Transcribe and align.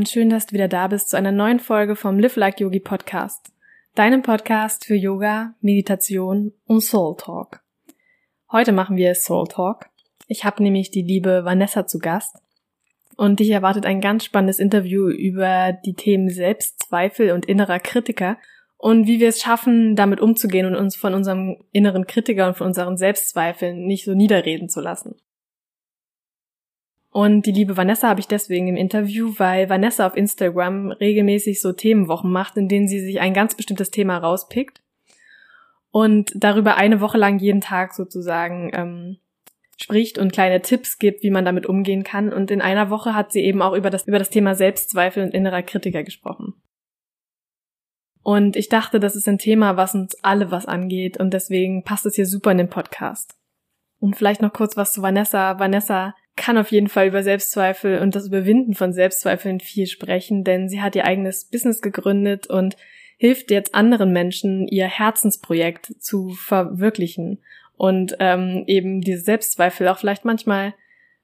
Und 0.00 0.08
schön, 0.08 0.30
dass 0.30 0.46
du 0.46 0.54
wieder 0.54 0.66
da 0.66 0.88
bist 0.88 1.10
zu 1.10 1.18
einer 1.18 1.30
neuen 1.30 1.60
Folge 1.60 1.94
vom 1.94 2.18
Live 2.18 2.36
Like 2.36 2.58
Yogi 2.58 2.80
Podcast. 2.80 3.52
Deinem 3.94 4.22
Podcast 4.22 4.86
für 4.86 4.94
Yoga, 4.94 5.52
Meditation 5.60 6.54
und 6.64 6.80
Soul 6.80 7.16
Talk. 7.18 7.60
Heute 8.50 8.72
machen 8.72 8.96
wir 8.96 9.14
Soul 9.14 9.46
Talk. 9.48 9.90
Ich 10.26 10.42
habe 10.46 10.62
nämlich 10.62 10.90
die 10.90 11.02
liebe 11.02 11.44
Vanessa 11.44 11.86
zu 11.86 11.98
Gast 11.98 12.34
und 13.18 13.40
dich 13.40 13.50
erwartet 13.50 13.84
ein 13.84 14.00
ganz 14.00 14.24
spannendes 14.24 14.58
Interview 14.58 15.10
über 15.10 15.74
die 15.84 15.92
Themen 15.92 16.30
Selbstzweifel 16.30 17.32
und 17.32 17.44
innerer 17.44 17.78
Kritiker 17.78 18.38
und 18.78 19.06
wie 19.06 19.20
wir 19.20 19.28
es 19.28 19.42
schaffen, 19.42 19.96
damit 19.96 20.22
umzugehen 20.22 20.64
und 20.64 20.76
uns 20.76 20.96
von 20.96 21.12
unserem 21.12 21.58
inneren 21.72 22.06
Kritiker 22.06 22.48
und 22.48 22.56
von 22.56 22.68
unseren 22.68 22.96
Selbstzweifeln 22.96 23.86
nicht 23.86 24.06
so 24.06 24.14
niederreden 24.14 24.70
zu 24.70 24.80
lassen. 24.80 25.16
Und 27.12 27.46
die 27.46 27.52
liebe 27.52 27.76
Vanessa 27.76 28.08
habe 28.08 28.20
ich 28.20 28.28
deswegen 28.28 28.68
im 28.68 28.76
Interview, 28.76 29.34
weil 29.36 29.68
Vanessa 29.68 30.06
auf 30.06 30.16
Instagram 30.16 30.92
regelmäßig 30.92 31.60
so 31.60 31.72
Themenwochen 31.72 32.30
macht, 32.30 32.56
in 32.56 32.68
denen 32.68 32.86
sie 32.86 33.00
sich 33.00 33.20
ein 33.20 33.34
ganz 33.34 33.56
bestimmtes 33.56 33.90
Thema 33.90 34.18
rauspickt 34.18 34.80
und 35.90 36.30
darüber 36.36 36.76
eine 36.76 37.00
Woche 37.00 37.18
lang 37.18 37.38
jeden 37.40 37.60
Tag 37.60 37.94
sozusagen 37.94 38.70
ähm, 38.74 39.18
spricht 39.76 40.18
und 40.18 40.32
kleine 40.32 40.62
Tipps 40.62 40.98
gibt, 40.98 41.22
wie 41.24 41.30
man 41.30 41.44
damit 41.44 41.66
umgehen 41.66 42.04
kann. 42.04 42.32
Und 42.32 42.50
in 42.50 42.60
einer 42.60 42.90
Woche 42.90 43.14
hat 43.14 43.32
sie 43.32 43.40
eben 43.40 43.60
auch 43.60 43.74
über 43.74 43.90
das, 43.90 44.06
über 44.06 44.18
das 44.18 44.30
Thema 44.30 44.54
Selbstzweifel 44.54 45.24
und 45.24 45.34
innerer 45.34 45.62
Kritiker 45.62 46.04
gesprochen. 46.04 46.54
Und 48.22 48.54
ich 48.56 48.68
dachte, 48.68 49.00
das 49.00 49.16
ist 49.16 49.28
ein 49.28 49.38
Thema, 49.38 49.76
was 49.76 49.94
uns 49.94 50.22
alle 50.22 50.50
was 50.50 50.66
angeht 50.66 51.18
und 51.18 51.32
deswegen 51.32 51.82
passt 51.84 52.06
es 52.06 52.14
hier 52.14 52.26
super 52.26 52.52
in 52.52 52.58
den 52.58 52.68
Podcast. 52.68 53.34
Und 53.98 54.14
vielleicht 54.14 54.42
noch 54.42 54.52
kurz 54.52 54.76
was 54.76 54.92
zu 54.92 55.02
Vanessa. 55.02 55.58
Vanessa 55.58 56.14
kann 56.40 56.56
auf 56.56 56.72
jeden 56.72 56.88
Fall 56.88 57.06
über 57.06 57.22
Selbstzweifel 57.22 57.98
und 57.98 58.14
das 58.14 58.28
Überwinden 58.28 58.74
von 58.74 58.94
Selbstzweifeln 58.94 59.60
viel 59.60 59.86
sprechen, 59.86 60.42
denn 60.42 60.70
sie 60.70 60.80
hat 60.80 60.96
ihr 60.96 61.04
eigenes 61.04 61.44
Business 61.44 61.82
gegründet 61.82 62.46
und 62.46 62.76
hilft 63.18 63.50
jetzt 63.50 63.74
anderen 63.74 64.10
Menschen, 64.10 64.66
ihr 64.66 64.86
Herzensprojekt 64.86 65.94
zu 65.98 66.30
verwirklichen 66.30 67.40
und 67.76 68.16
ähm, 68.20 68.64
eben 68.66 69.02
diese 69.02 69.22
Selbstzweifel 69.22 69.86
auch 69.88 69.98
vielleicht 69.98 70.24
manchmal 70.24 70.72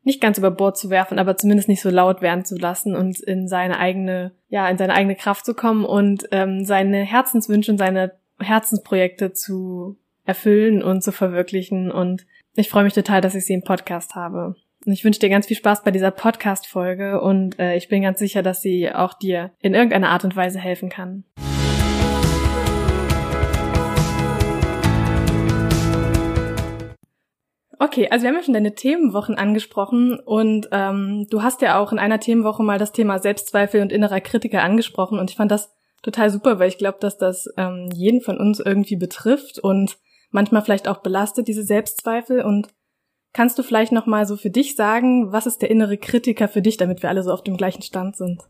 nicht 0.03 0.21
ganz 0.21 0.37
über 0.37 0.51
Bord 0.51 0.77
zu 0.77 0.91
werfen, 0.91 1.19
aber 1.19 1.39
zumindest 1.39 1.71
nicht 1.71 1.81
so 1.81 1.89
laut 1.89 2.21
werden 2.21 2.45
zu 2.45 2.57
lassen 2.57 2.95
und 2.95 3.19
in 3.21 3.49
seine 3.49 3.79
eigene, 3.79 4.33
ja, 4.51 4.69
in 4.69 4.77
seine 4.77 4.93
eigene 4.93 5.17
Kraft 5.17 5.47
zu 5.47 5.55
kommen 5.55 5.87
und 5.87 6.29
ähm, 6.31 6.67
seine 6.67 6.99
Herzenswünsche 6.99 7.73
und 7.73 7.79
seine 7.79 8.13
Herzensprojekte 8.39 9.33
zu 9.33 9.97
erfüllen 10.27 10.83
und 10.83 11.03
zu 11.03 11.11
verwirklichen. 11.11 11.91
Und 11.91 12.27
ich 12.55 12.69
freue 12.69 12.85
mich 12.85 12.93
total, 12.93 13.23
dass 13.23 13.35
ich 13.35 13.47
sie 13.47 13.55
im 13.55 13.65
Podcast 13.65 14.15
habe. 14.15 14.57
Und 14.87 14.93
ich 14.93 15.03
wünsche 15.03 15.19
dir 15.19 15.29
ganz 15.29 15.49
viel 15.49 15.57
Spaß 15.57 15.83
bei 15.83 15.91
dieser 15.91 16.13
Podcast-Folge 16.13 17.21
und 17.21 17.59
äh, 17.59 17.75
ich 17.77 17.89
bin 17.89 18.03
ganz 18.03 18.21
sicher, 18.21 18.45
dass 18.45 18.63
sie 18.63 18.89
auch 18.89 19.15
dir 19.15 19.51
in 19.59 19.75
irgendeiner 19.75 20.11
Art 20.11 20.23
und 20.23 20.37
Weise 20.37 20.61
helfen 20.61 20.91
kann. 20.91 21.25
Okay, 27.81 28.09
also 28.11 28.23
wir 28.23 28.29
haben 28.29 28.37
ja 28.37 28.45
schon 28.45 28.55
deine 28.55 28.77
Themenwochen 28.77 29.37
angesprochen 29.37 30.21
und 30.21 30.69
ähm, 30.71 31.27
du 31.31 31.43
hast 31.43 31.63
ja 31.63 31.81
auch 31.81 31.91
in 31.91 31.99
einer 31.99 32.21
Themenwoche 32.21 32.63
mal 32.63 32.79
das 32.79 32.93
Thema 32.93 33.19
Selbstzweifel 33.19 33.83
und 33.83 33.91
innerer 33.91 34.21
Kritiker 34.21 34.63
angesprochen 34.63 35.19
und 35.19 35.31
ich 35.31 35.37
fand 35.37 35.51
das 35.51 35.75
total 36.03 36.31
super, 36.31 36.61
weil 36.61 36.69
ich 36.69 36.79
glaube, 36.79 36.99
dass 37.01 37.19
das 37.19 37.53
ähm, 37.57 37.91
jeden 37.93 38.21
von 38.21 38.39
uns 38.39 38.61
irgendwie 38.61 38.97
betrifft 38.97 39.59
und 39.59 39.99
manchmal 40.31 40.63
vielleicht 40.63 40.87
auch 40.87 40.99
belastet, 40.99 41.49
diese 41.49 41.65
Selbstzweifel 41.65 42.43
und 42.43 42.69
Kannst 43.37 43.59
du 43.59 43.63
vielleicht 43.63 43.93
noch 43.93 44.07
mal 44.07 44.27
so 44.27 44.39
für 44.39 44.49
dich 44.49 44.77
sagen, 44.77 45.31
was 45.31 45.45
ist 45.45 45.61
der 45.61 45.71
innere 45.71 45.99
Kritiker 45.99 46.49
für 46.49 46.63
dich, 46.63 46.79
damit 46.79 47.03
wir 47.03 47.11
alle 47.11 47.23
so 47.23 47.31
auf 47.35 47.45
dem 47.45 47.59
gleichen 47.59 47.83
Stand 47.83 48.17
sind? 48.17 48.43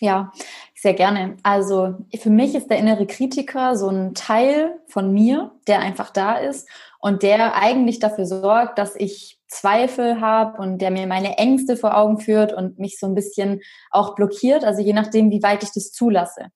Ja, 0.00 0.32
sehr 0.74 0.92
gerne. 0.92 1.38
Also 1.44 1.94
für 2.14 2.28
mich 2.28 2.54
ist 2.54 2.68
der 2.68 2.76
innere 2.76 3.06
Kritiker 3.06 3.76
so 3.76 3.88
ein 3.88 4.12
Teil 4.12 4.78
von 4.86 5.14
mir, 5.14 5.52
der 5.66 5.80
einfach 5.80 6.10
da 6.10 6.34
ist 6.34 6.68
und 6.98 7.22
der 7.22 7.54
eigentlich 7.54 8.00
dafür 8.00 8.26
sorgt, 8.26 8.76
dass 8.76 8.96
ich 8.96 9.40
Zweifel 9.48 10.20
habe 10.20 10.60
und 10.60 10.82
der 10.82 10.90
mir 10.90 11.06
meine 11.06 11.38
Ängste 11.38 11.78
vor 11.78 11.96
Augen 11.96 12.20
führt 12.20 12.52
und 12.52 12.78
mich 12.78 12.98
so 12.98 13.06
ein 13.06 13.14
bisschen 13.14 13.62
auch 13.90 14.14
blockiert, 14.14 14.62
also 14.62 14.82
je 14.82 14.92
nachdem, 14.92 15.30
wie 15.30 15.42
weit 15.42 15.62
ich 15.62 15.72
das 15.72 15.90
zulasse. 15.90 16.48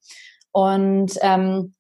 Und 0.53 1.13
ähm, 1.23 1.75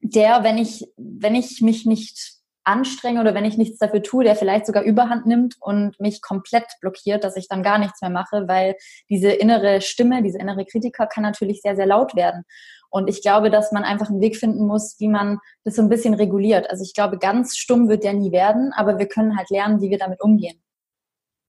der, 0.00 0.42
wenn 0.42 0.58
ich, 0.58 0.88
wenn 0.96 1.36
ich 1.36 1.60
mich 1.60 1.86
nicht 1.86 2.37
anstrenge 2.68 3.20
oder 3.20 3.34
wenn 3.34 3.44
ich 3.44 3.56
nichts 3.56 3.78
dafür 3.78 4.02
tue, 4.02 4.24
der 4.24 4.36
vielleicht 4.36 4.66
sogar 4.66 4.82
überhand 4.82 5.26
nimmt 5.26 5.56
und 5.60 5.98
mich 5.98 6.20
komplett 6.22 6.66
blockiert, 6.80 7.24
dass 7.24 7.36
ich 7.36 7.48
dann 7.48 7.62
gar 7.62 7.78
nichts 7.78 8.00
mehr 8.02 8.10
mache, 8.10 8.46
weil 8.46 8.76
diese 9.08 9.30
innere 9.30 9.80
Stimme, 9.80 10.22
diese 10.22 10.38
innere 10.38 10.64
Kritiker 10.66 11.06
kann 11.06 11.22
natürlich 11.22 11.62
sehr, 11.62 11.76
sehr 11.76 11.86
laut 11.86 12.14
werden. 12.14 12.44
Und 12.90 13.08
ich 13.08 13.22
glaube, 13.22 13.50
dass 13.50 13.72
man 13.72 13.84
einfach 13.84 14.08
einen 14.08 14.20
Weg 14.20 14.36
finden 14.36 14.66
muss, 14.66 14.96
wie 14.98 15.08
man 15.08 15.38
das 15.64 15.76
so 15.76 15.82
ein 15.82 15.88
bisschen 15.88 16.14
reguliert. 16.14 16.70
Also 16.70 16.82
ich 16.82 16.94
glaube, 16.94 17.18
ganz 17.18 17.56
stumm 17.56 17.88
wird 17.88 18.04
der 18.04 18.12
nie 18.12 18.32
werden, 18.32 18.72
aber 18.74 18.98
wir 18.98 19.06
können 19.06 19.36
halt 19.36 19.50
lernen, 19.50 19.80
wie 19.80 19.90
wir 19.90 19.98
damit 19.98 20.20
umgehen. 20.20 20.62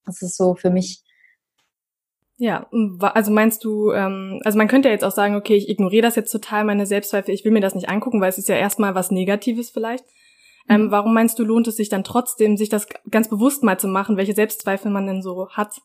Das 0.05 0.21
ist 0.21 0.37
so 0.37 0.55
für 0.55 0.69
mich 0.69 1.03
ja, 2.41 2.69
also 3.01 3.31
meinst 3.31 3.65
du, 3.65 3.91
ähm, 3.91 4.39
also 4.45 4.57
man 4.57 4.69
könnte 4.69 4.87
ja 4.87 4.93
jetzt 4.93 5.03
auch 5.03 5.11
sagen, 5.11 5.35
okay, 5.35 5.57
ich 5.57 5.67
ignoriere 5.67 6.03
das 6.03 6.15
jetzt 6.15 6.31
total, 6.31 6.63
meine 6.63 6.85
Selbstzweifel, 6.85 7.33
ich 7.33 7.43
will 7.43 7.51
mir 7.51 7.59
das 7.59 7.75
nicht 7.75 7.89
angucken, 7.89 8.21
weil 8.21 8.29
es 8.29 8.37
ist 8.37 8.47
ja 8.47 8.55
erstmal 8.55 8.95
was 8.95 9.11
Negatives 9.11 9.69
vielleicht. 9.69 10.05
Ähm, 10.69 10.85
mhm. 10.85 10.91
warum 10.91 11.13
meinst 11.13 11.39
du, 11.39 11.43
lohnt 11.43 11.67
es 11.67 11.77
sich 11.77 11.89
dann 11.89 12.03
trotzdem, 12.03 12.57
sich 12.57 12.69
das 12.69 12.87
ganz 13.09 13.27
bewusst 13.29 13.63
mal 13.63 13.79
zu 13.79 13.87
machen, 13.87 14.17
welche 14.17 14.33
Selbstzweifel 14.33 14.91
man 14.91 15.07
denn 15.07 15.21
so 15.21 15.49
hat? 15.49 15.81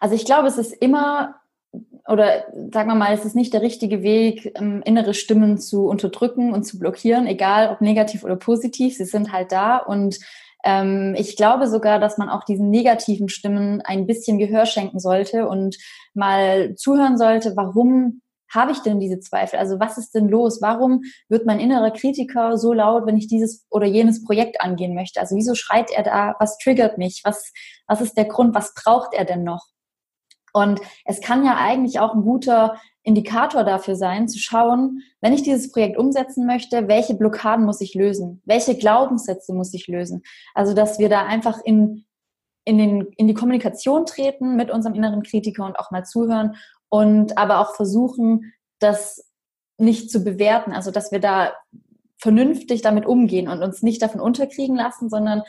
Also 0.00 0.14
ich 0.14 0.24
glaube, 0.24 0.48
es 0.48 0.58
ist 0.58 0.72
immer 0.72 1.36
oder 2.08 2.44
sagen 2.72 2.88
wir 2.88 2.94
mal, 2.94 3.12
es 3.12 3.24
ist 3.24 3.34
nicht 3.34 3.52
der 3.52 3.62
richtige 3.62 4.02
Weg, 4.02 4.52
ähm, 4.56 4.82
innere 4.84 5.14
Stimmen 5.14 5.58
zu 5.58 5.86
unterdrücken 5.86 6.52
und 6.52 6.64
zu 6.64 6.78
blockieren, 6.78 7.26
egal 7.26 7.70
ob 7.70 7.80
negativ 7.80 8.24
oder 8.24 8.36
positiv. 8.36 8.96
Sie 8.96 9.04
sind 9.04 9.32
halt 9.32 9.52
da 9.52 9.78
und 9.78 10.18
ähm, 10.64 11.14
ich 11.18 11.36
glaube 11.36 11.66
sogar, 11.66 11.98
dass 11.98 12.18
man 12.18 12.28
auch 12.28 12.44
diesen 12.44 12.70
negativen 12.70 13.28
Stimmen 13.28 13.80
ein 13.82 14.06
bisschen 14.06 14.38
Gehör 14.38 14.66
schenken 14.66 15.00
sollte 15.00 15.48
und 15.48 15.78
mal 16.14 16.74
zuhören 16.76 17.18
sollte, 17.18 17.56
warum 17.56 18.22
habe 18.48 18.72
ich 18.72 18.78
denn 18.80 19.00
diese 19.00 19.20
Zweifel? 19.20 19.58
Also 19.58 19.80
was 19.80 19.98
ist 19.98 20.14
denn 20.14 20.28
los? 20.28 20.60
Warum 20.62 21.02
wird 21.28 21.46
mein 21.46 21.60
innerer 21.60 21.90
Kritiker 21.90 22.56
so 22.56 22.72
laut, 22.72 23.06
wenn 23.06 23.16
ich 23.16 23.26
dieses 23.26 23.66
oder 23.70 23.86
jenes 23.86 24.24
Projekt 24.24 24.60
angehen 24.60 24.94
möchte? 24.94 25.20
Also 25.20 25.36
wieso 25.36 25.54
schreit 25.54 25.90
er 25.90 26.02
da? 26.02 26.36
Was 26.38 26.58
triggert 26.58 26.98
mich? 26.98 27.22
Was, 27.24 27.52
was 27.86 28.00
ist 28.00 28.16
der 28.16 28.26
Grund? 28.26 28.54
Was 28.54 28.74
braucht 28.74 29.14
er 29.14 29.24
denn 29.24 29.44
noch? 29.44 29.66
Und 30.56 30.80
es 31.04 31.20
kann 31.20 31.44
ja 31.44 31.56
eigentlich 31.58 32.00
auch 32.00 32.14
ein 32.14 32.22
guter 32.22 32.80
Indikator 33.02 33.62
dafür 33.62 33.94
sein, 33.94 34.26
zu 34.26 34.38
schauen, 34.38 35.02
wenn 35.20 35.34
ich 35.34 35.42
dieses 35.42 35.70
Projekt 35.70 35.98
umsetzen 35.98 36.46
möchte, 36.46 36.88
welche 36.88 37.14
Blockaden 37.14 37.66
muss 37.66 37.82
ich 37.82 37.94
lösen? 37.94 38.40
Welche 38.46 38.74
Glaubenssätze 38.74 39.52
muss 39.52 39.74
ich 39.74 39.86
lösen? 39.86 40.22
Also, 40.54 40.72
dass 40.72 40.98
wir 40.98 41.10
da 41.10 41.26
einfach 41.26 41.60
in, 41.62 42.06
in, 42.64 42.78
den, 42.78 43.02
in 43.18 43.28
die 43.28 43.34
Kommunikation 43.34 44.06
treten 44.06 44.56
mit 44.56 44.70
unserem 44.70 44.94
inneren 44.94 45.22
Kritiker 45.22 45.66
und 45.66 45.78
auch 45.78 45.90
mal 45.90 46.04
zuhören 46.04 46.56
und 46.88 47.36
aber 47.38 47.60
auch 47.60 47.74
versuchen, 47.74 48.52
das 48.78 49.30
nicht 49.78 50.10
zu 50.10 50.24
bewerten, 50.24 50.72
also 50.72 50.90
dass 50.90 51.12
wir 51.12 51.20
da 51.20 51.52
vernünftig 52.18 52.82
damit 52.82 53.06
umgehen 53.06 53.48
und 53.48 53.62
uns 53.62 53.82
nicht 53.82 54.02
davon 54.02 54.20
unterkriegen 54.20 54.76
lassen, 54.76 55.10
sondern 55.10 55.42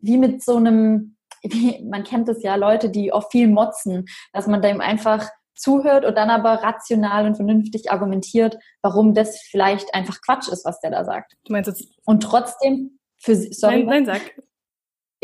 wie 0.00 0.18
mit 0.18 0.42
so 0.42 0.56
einem, 0.56 1.16
wie, 1.42 1.82
man 1.84 2.04
kennt 2.04 2.28
es 2.28 2.42
ja, 2.42 2.56
Leute, 2.56 2.90
die 2.90 3.12
auch 3.12 3.30
viel 3.30 3.48
motzen, 3.48 4.06
dass 4.32 4.46
man 4.46 4.62
dem 4.62 4.80
einfach 4.80 5.28
zuhört 5.54 6.04
und 6.04 6.16
dann 6.16 6.30
aber 6.30 6.54
rational 6.62 7.26
und 7.26 7.36
vernünftig 7.36 7.92
argumentiert, 7.92 8.58
warum 8.80 9.14
das 9.14 9.40
vielleicht 9.42 9.94
einfach 9.94 10.20
Quatsch 10.24 10.48
ist, 10.48 10.64
was 10.64 10.80
der 10.80 10.90
da 10.90 11.04
sagt. 11.04 11.34
Du 11.44 11.52
meinst 11.52 11.68
jetzt? 11.68 11.86
Und 12.04 12.22
trotzdem 12.22 12.98
für 13.18 13.36
sorry. 13.36 13.84
Nein, 13.84 14.04
nein, 14.04 14.06
sag. 14.06 14.42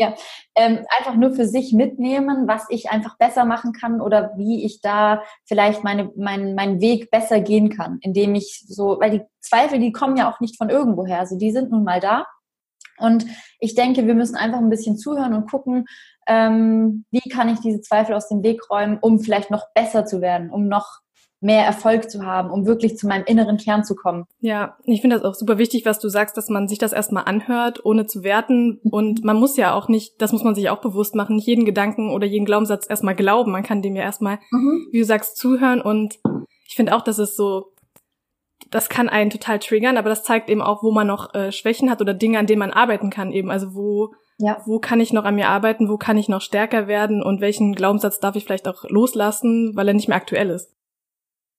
Ja, 0.01 0.15
ähm, 0.55 0.85
einfach 0.97 1.15
nur 1.15 1.33
für 1.33 1.45
sich 1.45 1.73
mitnehmen, 1.73 2.47
was 2.47 2.65
ich 2.69 2.89
einfach 2.89 3.17
besser 3.17 3.43
machen 3.43 3.73
kann 3.73 3.99
oder 3.99 4.31
wie 4.37 4.63
ich 4.63 4.79
da 4.79 5.23
vielleicht 5.43 5.83
meine, 5.83 6.09
mein, 6.15 6.55
meinen 6.55 6.79
Weg 6.79 7.11
besser 7.11 7.41
gehen 7.41 7.69
kann, 7.69 7.99
indem 8.01 8.33
ich 8.33 8.63
so, 8.65 8.97
weil 9.01 9.11
die 9.11 9.21
Zweifel, 9.41 9.77
die 9.79 9.91
kommen 9.91 10.15
ja 10.15 10.31
auch 10.31 10.39
nicht 10.39 10.57
von 10.57 10.69
irgendwoher, 10.69 11.19
also 11.19 11.37
die 11.37 11.51
sind 11.51 11.71
nun 11.71 11.83
mal 11.83 11.99
da. 11.99 12.25
Und 12.97 13.25
ich 13.59 13.75
denke, 13.75 14.07
wir 14.07 14.13
müssen 14.13 14.35
einfach 14.35 14.59
ein 14.59 14.69
bisschen 14.69 14.97
zuhören 14.97 15.33
und 15.33 15.49
gucken, 15.49 15.85
ähm, 16.27 17.05
wie 17.11 17.27
kann 17.29 17.49
ich 17.49 17.59
diese 17.59 17.81
Zweifel 17.81 18.15
aus 18.15 18.29
dem 18.29 18.41
Weg 18.41 18.69
räumen, 18.69 18.99
um 19.01 19.19
vielleicht 19.19 19.51
noch 19.51 19.65
besser 19.73 20.05
zu 20.05 20.21
werden, 20.21 20.49
um 20.49 20.69
noch 20.69 20.99
mehr 21.41 21.65
Erfolg 21.65 22.09
zu 22.09 22.25
haben, 22.25 22.51
um 22.51 22.65
wirklich 22.65 22.97
zu 22.97 23.07
meinem 23.07 23.23
inneren 23.25 23.57
Kern 23.57 23.83
zu 23.83 23.95
kommen. 23.95 24.25
Ja, 24.41 24.77
ich 24.83 25.01
finde 25.01 25.15
das 25.15 25.25
auch 25.25 25.35
super 25.35 25.57
wichtig, 25.57 25.85
was 25.85 25.99
du 25.99 26.09
sagst, 26.09 26.35
dass 26.35 26.49
man 26.49 26.67
sich 26.67 26.79
das 26.79 26.91
erstmal 26.91 27.23
anhört, 27.25 27.85
ohne 27.85 28.05
zu 28.05 28.23
werten. 28.23 28.79
Und 28.83 29.23
man 29.23 29.37
muss 29.37 29.55
ja 29.55 29.73
auch 29.73 29.87
nicht, 29.87 30.21
das 30.21 30.33
muss 30.33 30.43
man 30.43 30.55
sich 30.55 30.69
auch 30.69 30.81
bewusst 30.81 31.15
machen, 31.15 31.37
nicht 31.37 31.47
jeden 31.47 31.65
Gedanken 31.65 32.11
oder 32.11 32.27
jeden 32.27 32.45
Glaubenssatz 32.45 32.89
erstmal 32.89 33.15
glauben. 33.15 33.51
Man 33.51 33.63
kann 33.63 33.81
dem 33.81 33.95
ja 33.95 34.03
erstmal, 34.03 34.39
mhm. 34.51 34.87
wie 34.91 34.99
du 34.99 35.05
sagst, 35.05 35.37
zuhören. 35.37 35.81
Und 35.81 36.19
ich 36.67 36.75
finde 36.75 36.93
auch, 36.93 37.01
dass 37.01 37.19
es 37.19 37.37
so, 37.37 37.71
das 38.69 38.89
kann 38.89 39.07
einen 39.07 39.29
total 39.29 39.59
triggern, 39.59 39.97
aber 39.97 40.09
das 40.09 40.23
zeigt 40.23 40.49
eben 40.49 40.61
auch, 40.61 40.83
wo 40.83 40.91
man 40.91 41.07
noch 41.07 41.33
äh, 41.33 41.53
Schwächen 41.53 41.89
hat 41.89 42.01
oder 42.01 42.13
Dinge, 42.13 42.37
an 42.37 42.47
denen 42.47 42.59
man 42.59 42.71
arbeiten 42.71 43.09
kann 43.09 43.31
eben. 43.31 43.49
Also 43.49 43.73
wo 43.75 44.13
Ja. 44.39 44.61
Wo 44.65 44.79
kann 44.79 44.99
ich 44.99 45.13
noch 45.13 45.23
an 45.23 45.35
mir 45.35 45.47
arbeiten? 45.47 45.87
Wo 45.87 45.97
kann 45.97 46.17
ich 46.17 46.27
noch 46.27 46.41
stärker 46.41 46.87
werden? 46.87 47.23
Und 47.23 47.39
welchen 47.39 47.75
Glaubenssatz 47.75 48.19
darf 48.19 48.35
ich 48.35 48.43
vielleicht 48.43 48.67
auch 48.67 48.83
loslassen, 48.89 49.71
weil 49.75 49.87
er 49.87 49.93
nicht 49.93 50.09
mehr 50.09 50.17
aktuell 50.17 50.49
ist? 50.49 50.69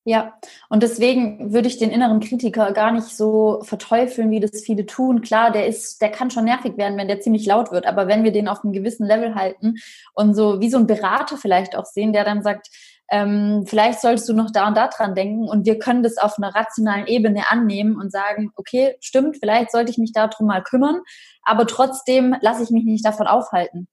Ja, 0.05 0.39
und 0.71 0.83
deswegen 0.83 1.53
würde 1.53 1.69
ich 1.69 1.77
den 1.77 1.91
inneren 1.91 2.21
Kritiker 2.21 2.73
gar 2.73 2.91
nicht 2.91 3.09
so 3.09 3.61
verteufeln, 3.63 4.31
wie 4.31 4.41
das 4.41 4.63
viele 4.63 4.87
tun. 4.87 5.21
Klar, 5.21 5.51
der 5.53 5.67
ist, 5.67 6.01
der 6.01 6.11
kann 6.11 6.31
schon 6.31 6.47
nervig 6.47 6.79
werden, 6.79 6.97
wenn 6.97 7.07
der 7.09 7.21
ziemlich 7.21 7.45
laut 7.45 7.71
wird. 7.71 7.87
Aber 7.87 8.09
wenn 8.09 8.25
wir 8.25 8.33
den 8.33 8.49
auf 8.49 8.65
einem 8.65 8.73
gewissen 8.73 9.07
Level 9.07 9.35
halten 9.35 9.75
und 10.15 10.35
so 10.35 10.61
wie 10.61 10.71
so 10.71 10.79
ein 10.79 10.87
Berater 10.87 11.37
vielleicht 11.37 11.77
auch 11.77 11.85
sehen, 11.85 12.15
der 12.15 12.25
dann 12.25 12.43
sagt, 12.43 12.69
ähm, 13.11 13.65
vielleicht 13.67 14.01
solltest 14.01 14.29
du 14.29 14.33
noch 14.33 14.51
da 14.53 14.69
und 14.69 14.77
da 14.77 14.89
dran 14.89 15.15
denken 15.15 15.49
und 15.49 15.67
wir 15.67 15.79
können 15.79 16.03
das 16.03 16.17
auf 16.17 16.39
einer 16.39 16.55
rationalen 16.55 17.07
Ebene 17.07 17.51
annehmen 17.51 17.97
und 17.97 18.11
sagen, 18.11 18.53
okay, 18.57 18.97
stimmt, 19.01 19.37
vielleicht 19.39 19.73
sollte 19.73 19.91
ich 19.91 19.99
mich 19.99 20.13
darum 20.13 20.47
mal 20.47 20.63
kümmern, 20.63 21.01
aber 21.43 21.67
trotzdem 21.67 22.37
lasse 22.41 22.63
ich 22.63 22.71
mich 22.71 22.85
nicht 22.85 23.05
davon 23.05 23.27
aufhalten. 23.27 23.89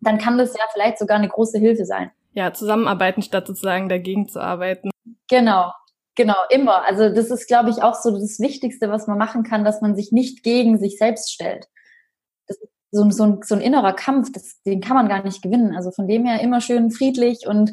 Dann 0.00 0.18
kann 0.18 0.36
das 0.36 0.52
ja 0.54 0.64
vielleicht 0.72 0.98
sogar 0.98 1.16
eine 1.16 1.28
große 1.28 1.58
Hilfe 1.58 1.86
sein. 1.86 2.10
Ja, 2.36 2.52
zusammenarbeiten 2.52 3.22
statt 3.22 3.46
sozusagen 3.46 3.88
dagegen 3.88 4.28
zu 4.28 4.40
arbeiten. 4.40 4.90
Genau, 5.28 5.72
genau, 6.16 6.36
immer. 6.50 6.84
Also 6.84 7.08
das 7.08 7.30
ist, 7.30 7.48
glaube 7.48 7.70
ich, 7.70 7.82
auch 7.82 7.94
so 7.94 8.10
das 8.10 8.38
Wichtigste, 8.38 8.90
was 8.90 9.06
man 9.06 9.16
machen 9.16 9.42
kann, 9.42 9.64
dass 9.64 9.80
man 9.80 9.96
sich 9.96 10.12
nicht 10.12 10.42
gegen 10.42 10.78
sich 10.78 10.98
selbst 10.98 11.32
stellt. 11.32 11.66
Das 12.46 12.58
ist 12.58 12.70
so, 12.90 13.08
so, 13.10 13.24
ein, 13.24 13.40
so 13.42 13.54
ein 13.54 13.62
innerer 13.62 13.94
Kampf, 13.94 14.32
das, 14.32 14.60
den 14.66 14.82
kann 14.82 14.96
man 14.96 15.08
gar 15.08 15.24
nicht 15.24 15.40
gewinnen. 15.40 15.74
Also 15.74 15.90
von 15.92 16.06
dem 16.06 16.26
her 16.26 16.42
immer 16.42 16.60
schön 16.60 16.90
friedlich 16.90 17.46
und 17.46 17.72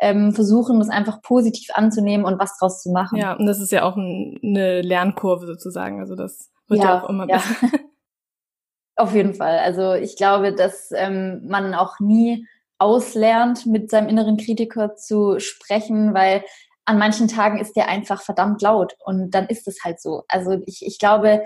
ähm, 0.00 0.32
versuchen, 0.32 0.78
das 0.78 0.88
einfach 0.88 1.20
positiv 1.20 1.68
anzunehmen 1.74 2.24
und 2.24 2.38
was 2.38 2.56
draus 2.56 2.82
zu 2.82 2.90
machen. 2.90 3.18
Ja, 3.18 3.34
und 3.34 3.44
das 3.44 3.60
ist 3.60 3.72
ja 3.72 3.82
auch 3.82 3.96
ein, 3.96 4.40
eine 4.42 4.80
Lernkurve 4.80 5.46
sozusagen. 5.46 6.00
Also 6.00 6.14
das 6.14 6.50
wird 6.68 6.80
ja, 6.80 6.86
ja 6.86 7.02
auch 7.02 7.10
immer 7.10 7.28
ja. 7.28 7.36
besser. 7.36 7.56
Auf 8.96 9.14
jeden 9.14 9.34
Fall. 9.34 9.58
Also 9.58 9.92
ich 9.92 10.16
glaube, 10.16 10.54
dass 10.54 10.90
ähm, 10.92 11.42
man 11.46 11.74
auch 11.74 12.00
nie 12.00 12.46
auslernt, 12.78 13.66
mit 13.66 13.90
seinem 13.90 14.08
inneren 14.08 14.36
Kritiker 14.36 14.94
zu 14.94 15.38
sprechen, 15.40 16.14
weil 16.14 16.44
an 16.84 16.98
manchen 16.98 17.28
Tagen 17.28 17.58
ist 17.58 17.76
der 17.76 17.88
einfach 17.88 18.22
verdammt 18.22 18.62
laut 18.62 18.94
und 19.04 19.32
dann 19.32 19.46
ist 19.46 19.68
es 19.68 19.84
halt 19.84 20.00
so. 20.00 20.22
Also 20.28 20.62
ich, 20.64 20.86
ich 20.86 20.98
glaube, 20.98 21.44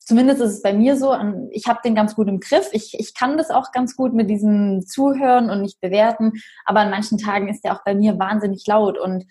zumindest 0.00 0.40
ist 0.40 0.50
es 0.54 0.62
bei 0.62 0.72
mir 0.72 0.96
so, 0.96 1.14
ich 1.52 1.68
habe 1.68 1.78
den 1.84 1.94
ganz 1.94 2.16
gut 2.16 2.26
im 2.26 2.40
Griff. 2.40 2.68
Ich, 2.72 2.98
ich 2.98 3.14
kann 3.14 3.36
das 3.36 3.50
auch 3.50 3.70
ganz 3.70 3.94
gut 3.94 4.12
mit 4.12 4.28
diesem 4.28 4.84
Zuhören 4.84 5.48
und 5.50 5.62
nicht 5.62 5.80
bewerten, 5.80 6.32
aber 6.64 6.80
an 6.80 6.90
manchen 6.90 7.18
Tagen 7.18 7.48
ist 7.48 7.62
der 7.64 7.74
auch 7.74 7.84
bei 7.84 7.94
mir 7.94 8.18
wahnsinnig 8.18 8.66
laut 8.66 8.98
und 8.98 9.26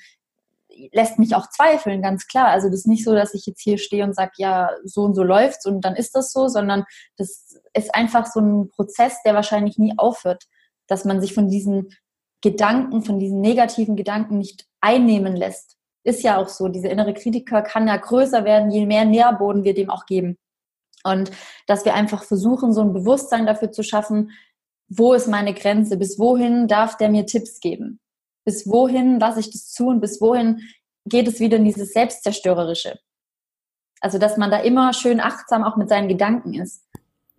lässt 0.93 1.19
mich 1.19 1.35
auch 1.35 1.49
zweifeln, 1.49 2.01
ganz 2.01 2.27
klar. 2.27 2.47
Also 2.47 2.69
das 2.69 2.81
ist 2.81 2.87
nicht 2.87 3.03
so, 3.03 3.13
dass 3.13 3.33
ich 3.33 3.45
jetzt 3.45 3.61
hier 3.61 3.77
stehe 3.77 4.05
und 4.05 4.15
sage, 4.15 4.31
ja, 4.37 4.69
so 4.85 5.01
und 5.01 5.15
so 5.15 5.23
läuft's 5.23 5.65
und 5.65 5.81
dann 5.81 5.95
ist 5.95 6.15
das 6.15 6.31
so, 6.31 6.47
sondern 6.47 6.85
das 7.17 7.59
ist 7.73 7.93
einfach 7.93 8.25
so 8.25 8.39
ein 8.39 8.69
Prozess, 8.69 9.21
der 9.25 9.33
wahrscheinlich 9.33 9.77
nie 9.77 9.93
aufhört, 9.97 10.45
dass 10.89 11.05
man 11.05 11.21
sich 11.21 11.33
von 11.33 11.47
diesen 11.47 11.95
Gedanken, 12.41 13.03
von 13.03 13.19
diesen 13.19 13.41
negativen 13.41 13.95
Gedanken 13.95 14.37
nicht 14.37 14.65
einnehmen 14.81 15.35
lässt. 15.35 15.77
Ist 16.03 16.23
ja 16.23 16.37
auch 16.37 16.47
so. 16.47 16.67
Dieser 16.67 16.89
innere 16.89 17.13
Kritiker 17.13 17.61
kann 17.61 17.87
ja 17.87 17.97
größer 17.97 18.43
werden, 18.45 18.71
je 18.71 18.85
mehr 18.85 19.05
Nährboden 19.05 19.63
wir 19.63 19.73
dem 19.73 19.89
auch 19.89 20.05
geben. 20.05 20.37
Und 21.03 21.31
dass 21.67 21.85
wir 21.85 21.93
einfach 21.93 22.23
versuchen, 22.23 22.73
so 22.73 22.81
ein 22.81 22.93
Bewusstsein 22.93 23.45
dafür 23.45 23.71
zu 23.71 23.83
schaffen, 23.83 24.31
wo 24.89 25.13
ist 25.13 25.27
meine 25.27 25.53
Grenze? 25.53 25.97
Bis 25.97 26.17
wohin 26.17 26.67
darf 26.67 26.97
der 26.97 27.09
mir 27.09 27.25
Tipps 27.25 27.59
geben? 27.59 27.99
Bis 28.43 28.67
wohin 28.67 29.19
lasse 29.19 29.39
ich 29.39 29.51
das 29.51 29.71
zu 29.71 29.87
und 29.87 30.01
bis 30.01 30.19
wohin 30.19 30.61
geht 31.05 31.27
es 31.27 31.39
wieder 31.39 31.57
in 31.57 31.65
dieses 31.65 31.93
Selbstzerstörerische? 31.93 32.99
Also, 34.01 34.17
dass 34.17 34.37
man 34.37 34.49
da 34.49 34.59
immer 34.59 34.93
schön 34.93 35.19
achtsam 35.19 35.63
auch 35.63 35.75
mit 35.75 35.89
seinen 35.89 36.07
Gedanken 36.07 36.53
ist. 36.53 36.88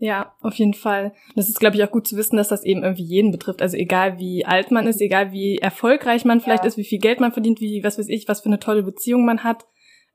Ja, 0.03 0.35
auf 0.41 0.55
jeden 0.55 0.73
Fall. 0.73 1.13
Das 1.37 1.51
ist, 1.51 1.61
glaube 1.61 1.77
ich, 1.77 1.85
auch 1.85 1.91
gut 1.91 2.09
zu 2.09 2.17
wissen, 2.17 2.39
dass 2.39 2.49
das 2.49 2.65
eben 2.65 2.83
irgendwie 2.83 3.05
jeden 3.05 3.33
betrifft. 3.33 3.61
Also 3.61 3.77
egal 3.77 4.19
wie 4.19 4.47
alt 4.47 4.71
man 4.71 4.87
ist, 4.87 4.99
egal 5.03 5.31
wie 5.31 5.59
erfolgreich 5.59 6.25
man 6.25 6.41
vielleicht 6.41 6.65
ja. 6.65 6.69
ist, 6.69 6.79
wie 6.79 6.85
viel 6.85 6.99
Geld 6.99 7.21
man 7.21 7.33
verdient, 7.33 7.61
wie, 7.61 7.85
was 7.85 7.99
weiß 7.99 8.09
ich, 8.09 8.27
was 8.27 8.41
für 8.41 8.47
eine 8.47 8.59
tolle 8.59 8.83
Beziehung 8.83 9.27
man 9.27 9.45
hat. 9.45 9.67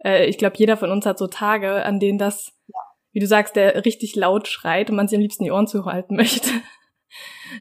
Äh, 0.03 0.25
ich 0.25 0.39
glaube, 0.39 0.55
jeder 0.57 0.75
von 0.75 0.89
uns 0.89 1.05
hat 1.05 1.19
so 1.19 1.27
Tage, 1.27 1.85
an 1.85 1.99
denen 1.99 2.17
das, 2.17 2.51
ja. 2.65 2.79
wie 3.11 3.19
du 3.19 3.27
sagst, 3.27 3.55
der 3.55 3.85
richtig 3.85 4.15
laut 4.15 4.47
schreit 4.47 4.89
und 4.89 4.95
man 4.95 5.07
sich 5.07 5.17
am 5.17 5.21
liebsten 5.21 5.43
die 5.43 5.51
Ohren 5.51 5.67
zuhalten 5.67 6.15
möchte. 6.17 6.49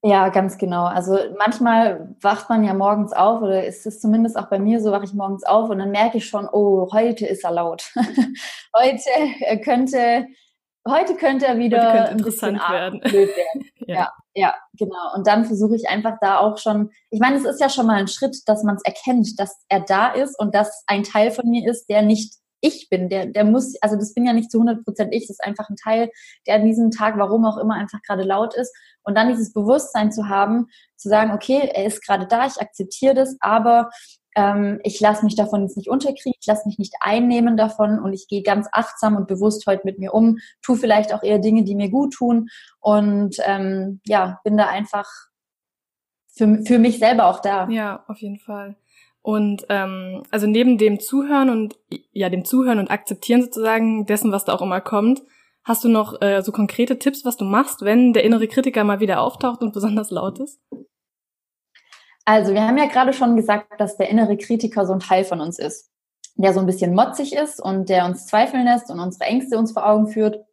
Ja, 0.03 0.31
ganz 0.31 0.57
genau. 0.57 0.87
Also 0.87 1.19
manchmal 1.37 2.17
wacht 2.23 2.49
man 2.49 2.65
ja 2.65 2.73
morgens 2.73 3.13
auf 3.13 3.43
oder 3.43 3.67
ist 3.67 3.87
es 3.87 4.01
zumindest 4.01 4.39
auch 4.39 4.49
bei 4.49 4.59
mir 4.59 4.81
so, 4.81 4.93
wache 4.93 5.05
ich 5.05 5.13
morgens 5.13 5.45
auf 5.45 5.69
und 5.69 5.79
dann 5.79 5.91
merke 5.91 6.17
ich 6.17 6.27
schon, 6.27 6.49
oh, 6.51 6.89
heute 6.91 7.27
ist 7.27 7.45
er 7.45 7.53
laut. 7.53 7.93
heute 8.75 9.61
könnte 9.63 10.27
heute 10.87 11.15
könnte 11.15 11.47
er 11.47 11.59
wieder 11.59 11.93
könnte 11.93 12.13
interessant 12.13 12.61
werden. 12.71 13.01
Blöd 13.01 13.31
werden. 13.37 13.69
ja. 13.87 13.95
ja. 13.95 14.13
ja, 14.35 14.55
genau. 14.79 15.15
Und 15.15 15.27
dann 15.27 15.45
versuche 15.45 15.77
ich 15.77 15.89
einfach 15.89 16.19
da 16.21 16.39
auch 16.39 16.59
schon, 16.59 16.91
ich 17.11 17.21
meine, 17.21 17.37
es 17.37 17.45
ist 17.45 17.61
ja 17.61 17.69
schon 17.69 17.87
mal 17.87 17.97
ein 17.97 18.09
Schritt, 18.09 18.37
dass 18.47 18.63
man 18.63 18.77
es 18.77 18.83
erkennt, 18.85 19.39
dass 19.39 19.65
er 19.69 19.81
da 19.81 20.09
ist 20.09 20.39
und 20.39 20.55
dass 20.55 20.85
ein 20.87 21.03
Teil 21.03 21.31
von 21.31 21.49
mir 21.49 21.69
ist, 21.69 21.87
der 21.87 22.03
nicht 22.03 22.35
ich 22.65 22.89
bin, 22.89 23.11
der, 23.11 23.27
der 23.27 23.45
muss, 23.45 23.75
also 23.83 23.95
das 23.97 24.15
bin 24.15 24.25
ja 24.25 24.33
nicht 24.33 24.51
zu 24.51 24.57
100 24.59 24.85
Prozent 24.85 25.15
ich, 25.15 25.27
das 25.27 25.37
ist 25.37 25.45
einfach 25.45 25.69
ein 25.69 25.77
Teil, 25.77 26.11
der 26.47 26.55
an 26.55 26.65
diesem 26.65 26.91
Tag, 26.91 27.19
warum 27.19 27.45
auch 27.45 27.59
immer, 27.59 27.75
einfach 27.75 28.01
gerade 28.01 28.23
laut 28.23 28.55
ist. 28.55 28.75
Und 29.03 29.19
dann 29.19 29.29
dieses 29.29 29.53
Bewusstsein 29.53 30.11
zu 30.11 30.31
haben, 30.31 30.69
zu 30.97 31.11
sagen, 31.11 31.33
okay, 31.33 31.71
er 31.75 31.85
ist 31.85 32.03
gerade 32.03 32.27
da, 32.27 32.47
ich 32.47 32.59
akzeptiere 32.59 33.15
das, 33.15 33.37
aber 33.41 33.91
ähm, 34.35 34.81
ich 34.83 35.01
lasse 35.01 35.25
mich 35.25 35.37
davon 35.37 35.63
jetzt 35.63 35.77
nicht 35.77 35.89
unterkriegen, 35.89 36.35
ich 36.39 36.47
lasse 36.47 36.67
mich 36.67 36.79
nicht 36.79 36.95
einnehmen 37.01 37.57
davon 37.57 37.99
und 37.99 38.13
ich 38.13 38.29
gehe 38.29 38.43
ganz 38.43 38.69
achtsam 38.73 39.17
und 39.17 39.29
bewusst 39.29 39.67
heute 39.67 39.83
mit 39.85 39.99
mir 39.99 40.13
um, 40.15 40.39
tu 40.63 40.75
vielleicht 40.75 41.15
auch 41.15 41.23
eher 41.23 41.39
Dinge, 41.39 41.65
die 41.65 41.75
mir 41.75 41.91
gut 41.91 42.15
tun 42.15 42.49
und 42.81 43.37
ähm, 43.45 44.01
ja, 44.07 44.41
bin 44.45 44.57
da 44.57 44.67
einfach 44.67 45.09
für, 46.37 46.63
für 46.65 46.79
mich 46.79 46.99
selber 46.99 47.27
auch 47.27 47.41
da. 47.41 47.69
Ja, 47.69 48.05
auf 48.09 48.19
jeden 48.19 48.39
Fall. 48.39 48.77
Und 49.23 49.65
ähm, 49.71 50.23
also 50.31 50.47
neben 50.47 50.77
dem 50.77 51.01
Zuhören 51.01 51.49
und 51.49 51.79
ja, 52.13 52.29
dem 52.29 52.45
Zuhören 52.45 52.79
und 52.79 52.91
Akzeptieren 52.91 53.43
sozusagen 53.43 54.05
dessen, 54.05 54.33
was 54.33 54.45
da 54.45 54.53
auch 54.53 54.61
immer 54.61 54.83
kommt, 54.83 55.23
hast 55.65 55.83
du 55.83 55.89
noch 55.89 56.21
äh, 56.21 56.43
so 56.43 56.53
konkrete 56.53 56.99
Tipps, 56.99 57.25
was 57.25 57.39
du 57.39 57.47
machst, 57.47 57.83
wenn 57.83 58.13
der 58.13 58.25
innere 58.25 58.49
Kritiker 58.49 58.85
mal 58.85 59.01
wieder 59.01 59.23
auftaucht 59.23 59.63
und 59.63 59.73
besonders 59.73 60.11
laut 60.11 60.41
ist? 60.41 60.61
Also, 62.25 62.55
wir 62.55 62.63
haben 62.63 62.79
ja 62.79 62.87
gerade 62.87 63.13
schon 63.13 63.37
gesagt, 63.37 63.79
dass 63.79 63.97
der 63.97 64.09
innere 64.09 64.37
Kritiker 64.37 64.87
so 64.87 64.93
ein 64.93 65.01
Teil 65.01 65.25
von 65.25 65.41
uns 65.41 65.59
ist, 65.59 65.91
der 66.37 66.55
so 66.55 66.61
ein 66.61 66.67
bisschen 66.67 66.95
motzig 66.95 67.35
ist 67.35 67.61
und 67.61 67.89
der 67.89 68.07
uns 68.07 68.27
zweifeln 68.27 68.65
lässt 68.65 68.91
und 68.91 68.99
unsere 68.99 69.25
Ängste 69.25 69.59
uns 69.59 69.73
vor 69.73 69.87
Augen 69.87 70.09
führt. 70.09 70.45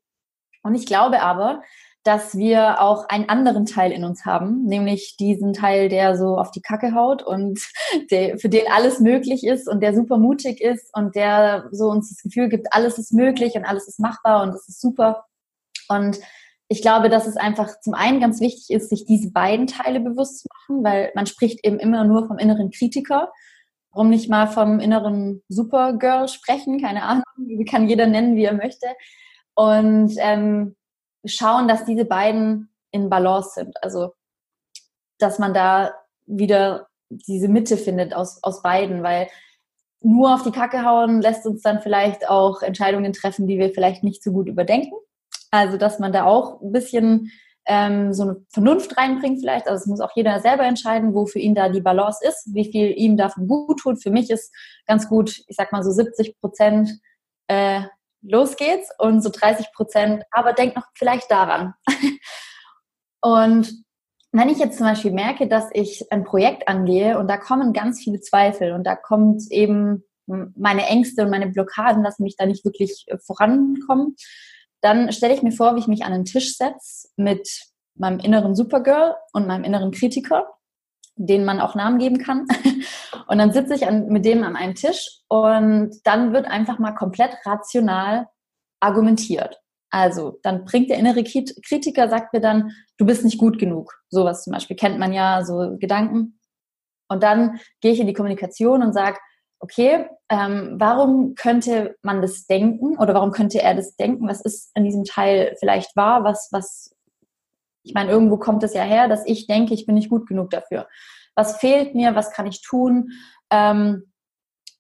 Und 0.64 0.76
ich 0.76 0.86
glaube 0.86 1.22
aber, 1.22 1.62
dass 2.04 2.36
wir 2.36 2.82
auch 2.82 3.08
einen 3.10 3.30
anderen 3.30 3.66
Teil 3.66 3.92
in 3.92 4.04
uns 4.04 4.26
haben, 4.26 4.66
nämlich 4.66 5.18
diesen 5.18 5.54
Teil, 5.54 5.88
der 5.88 6.18
so 6.18 6.38
auf 6.38 6.50
die 6.52 6.62
Kacke 6.62 6.96
haut 6.96 7.22
und 7.22 7.60
der, 8.12 8.40
für 8.40 8.50
den 8.50 8.66
alles 8.72 9.00
möglich 9.00 9.46
ist 9.46 9.70
und 9.70 9.82
der 9.82 9.94
super 9.94 10.18
mutig 10.18 10.62
ist 10.62 10.90
und 10.96 11.16
der 11.16 11.70
so 11.72 11.90
uns 11.90 12.10
das 12.10 12.24
Gefühl 12.24 12.50
gibt, 12.50 12.74
alles 12.74 12.98
ist 12.98 13.14
möglich 13.14 13.54
und 13.56 13.66
alles 13.66 13.88
ist 13.88 14.00
machbar 14.00 14.44
und 14.44 14.50
es 14.50 14.68
ist 14.68 14.82
super. 14.82 15.26
Und 15.90 16.20
ich 16.72 16.82
glaube, 16.82 17.10
dass 17.10 17.28
es 17.28 17.36
einfach 17.36 17.82
zum 17.82 17.94
einen 17.94 18.22
ganz 18.22 18.40
wichtig 18.40 18.74
ist, 18.74 18.90
sich 18.90 19.04
diese 19.04 19.30
beiden 19.30 19.68
Teile 19.68 20.00
bewusst 20.00 20.40
zu 20.40 20.48
machen, 20.54 20.86
weil 20.86 21.12
man 21.16 21.26
spricht 21.26 21.66
eben 21.66 21.80
immer 21.80 22.06
nur 22.06 22.28
vom 22.28 22.38
inneren 22.38 22.72
Kritiker. 22.72 23.30
Warum 23.92 24.10
nicht 24.10 24.30
mal 24.30 24.48
vom 24.48 24.80
inneren 24.80 25.44
Supergirl 25.50 26.30
sprechen? 26.30 26.82
Keine 26.82 27.04
Ahnung, 27.04 27.24
kann 27.70 27.90
jeder 27.90 28.08
nennen, 28.08 28.38
wie 28.38 28.46
er 28.46 28.54
möchte. 28.54 28.88
Und 29.54 30.16
ähm, 30.20 30.78
schauen, 31.26 31.68
dass 31.68 31.84
diese 31.84 32.06
beiden 32.06 32.70
in 32.92 33.10
Balance 33.10 33.50
sind. 33.56 33.76
Also, 33.84 34.14
dass 35.20 35.40
man 35.40 35.54
da 35.54 35.92
wieder 36.26 36.88
diese 37.10 37.50
Mitte 37.50 37.76
findet 37.76 38.14
aus, 38.14 38.42
aus 38.44 38.62
beiden, 38.62 39.04
weil 39.04 39.28
nur 40.00 40.34
auf 40.34 40.44
die 40.44 40.52
Kacke 40.52 40.86
hauen 40.86 41.22
lässt 41.22 41.46
uns 41.46 41.64
dann 41.64 41.82
vielleicht 41.82 42.30
auch 42.30 42.62
Entscheidungen 42.62 43.12
treffen, 43.12 43.46
die 43.46 43.60
wir 43.60 43.74
vielleicht 43.74 44.06
nicht 44.06 44.24
so 44.24 44.32
gut 44.32 44.48
überdenken. 44.48 44.96
Also, 45.52 45.78
dass 45.78 46.00
man 46.00 46.14
da 46.14 46.24
auch 46.24 46.62
ein 46.62 46.72
bisschen 46.72 47.32
ähm, 47.66 48.14
so 48.14 48.24
eine 48.24 48.46
Vernunft 48.50 48.98
reinbringt 48.98 49.40
vielleicht. 49.40 49.68
Also 49.68 49.84
es 49.84 49.88
muss 49.88 50.02
auch 50.02 50.12
jeder 50.16 50.40
selber 50.40 50.64
entscheiden, 50.64 51.14
wo 51.14 51.26
für 51.26 51.40
ihn 51.40 51.56
da 51.56 51.70
die 51.70 51.82
Balance 51.82 52.20
ist, 52.28 52.50
wie 52.54 52.72
viel 52.72 52.92
ihm 52.98 53.18
davon 53.18 53.48
gut 53.48 53.80
tut. 53.80 54.02
Für 54.02 54.10
mich 54.10 54.30
ist 54.30 54.54
ganz 54.88 55.08
gut, 55.08 55.38
ich 55.48 55.56
sag 55.56 55.72
mal 55.72 55.84
so 55.84 55.92
70 55.92 56.40
Prozent 56.40 57.00
äh, 57.48 57.82
los 58.24 58.56
geht's 58.56 58.90
und 58.98 59.22
so 59.22 59.30
30 59.30 59.72
Prozent, 59.74 60.24
aber 60.32 60.54
denk 60.54 60.76
noch 60.76 60.86
vielleicht 60.96 61.30
daran. 61.30 61.74
und 63.22 63.72
wenn 64.32 64.50
ich 64.50 64.60
jetzt 64.60 64.78
zum 64.78 64.88
Beispiel 64.88 65.12
merke, 65.12 65.48
dass 65.48 65.70
ich 65.74 66.12
ein 66.12 66.24
Projekt 66.24 66.68
angehe 66.68 67.20
und 67.20 67.28
da 67.28 67.38
kommen 67.38 67.74
ganz 67.74 68.02
viele 68.02 68.22
Zweifel 68.22 68.72
und 68.72 68.86
da 68.86 68.96
kommt 68.96 69.44
eben 69.52 70.04
meine 70.26 70.86
Ängste 70.86 71.24
und 71.24 71.30
meine 71.30 71.48
Blockaden, 71.48 72.04
dass 72.04 72.20
mich 72.20 72.38
da 72.38 72.46
nicht 72.46 72.64
wirklich 72.64 73.04
äh, 73.08 73.18
vorankommen, 73.18 74.16
dann 74.82 75.12
stelle 75.12 75.34
ich 75.34 75.44
mir 75.44 75.52
vor, 75.52 75.76
wie 75.76 75.80
ich 75.80 75.88
mich 75.88 76.04
an 76.04 76.12
den 76.12 76.26
Tisch 76.26 76.58
setze 76.58 77.08
mit 77.16 77.48
meinem 77.96 78.20
inneren 78.20 78.56
Supergirl 78.56 79.16
und 79.34 79.48
meinem 79.48 79.64
inneren 79.64 79.92
Kritiker, 79.92 80.48
denen 81.16 81.46
man 81.46 81.60
auch 81.60 81.76
Namen 81.76 82.00
geben 82.00 82.18
kann. 82.18 82.48
Und 83.28 83.38
dann 83.38 83.54
sitze 83.54 83.76
ich 83.76 83.88
an, 83.88 84.08
mit 84.08 84.26
dem 84.26 84.44
an 84.44 84.58
einem 84.58 84.76
Tisch 84.76 85.22
und 85.30 85.92
dann 86.04 86.34
wird 86.34 86.48
einfach 86.48 86.80
mal 86.80 86.92
komplett 86.92 87.34
rational 87.46 88.28
argumentiert. 88.82 89.62
Also, 89.90 90.40
dann 90.44 90.66
bringt 90.66 90.90
der 90.90 90.98
innere 90.98 91.24
Kritiker, 91.24 92.10
sagt 92.10 92.34
mir 92.34 92.42
dann, 92.42 92.72
du 92.98 93.06
bist 93.06 93.24
nicht 93.24 93.38
gut 93.38 93.58
genug. 93.58 93.94
Sowas 94.10 94.44
zum 94.44 94.52
Beispiel 94.52 94.76
kennt 94.76 95.00
man 95.00 95.14
ja, 95.14 95.46
so 95.46 95.78
Gedanken. 95.78 96.40
Und 97.08 97.24
dann 97.24 97.60
gehe 97.80 97.94
ich 97.94 98.00
in 98.00 98.08
die 98.08 98.14
Kommunikation 98.14 98.84
und 98.84 98.94
sage, 98.94 99.18
okay, 99.62 100.10
ähm, 100.30 100.76
warum 100.78 101.36
könnte 101.36 101.96
man 102.02 102.22
das 102.22 102.46
denken 102.48 102.98
oder 102.98 103.14
warum 103.14 103.32
könnte 103.32 103.62
er 103.62 103.76
das 103.76 103.96
denken? 103.96 104.28
Was 104.28 104.42
ist 104.42 104.72
in 104.76 104.84
diesem 104.84 105.04
Teil 105.04 105.56
vielleicht 105.60 105.96
wahr? 105.96 106.24
Was, 106.24 106.50
was, 106.52 106.96
ich 107.84 107.94
meine, 107.94 108.12
irgendwo 108.12 108.38
kommt 108.38 108.64
es 108.64 108.74
ja 108.74 108.84
her, 108.84 109.08
dass 109.08 109.26
ich 109.26 109.48
denke, 109.48 109.74
ich 109.74 109.86
bin 109.86 109.96
nicht 109.96 110.10
gut 110.10 110.28
genug 110.28 110.50
dafür. 110.50 110.88
Was 111.36 111.58
fehlt 111.58 111.96
mir? 111.96 112.16
Was 112.16 112.34
kann 112.34 112.48
ich 112.48 112.62
tun? 112.62 113.12
Ähm, 113.52 114.12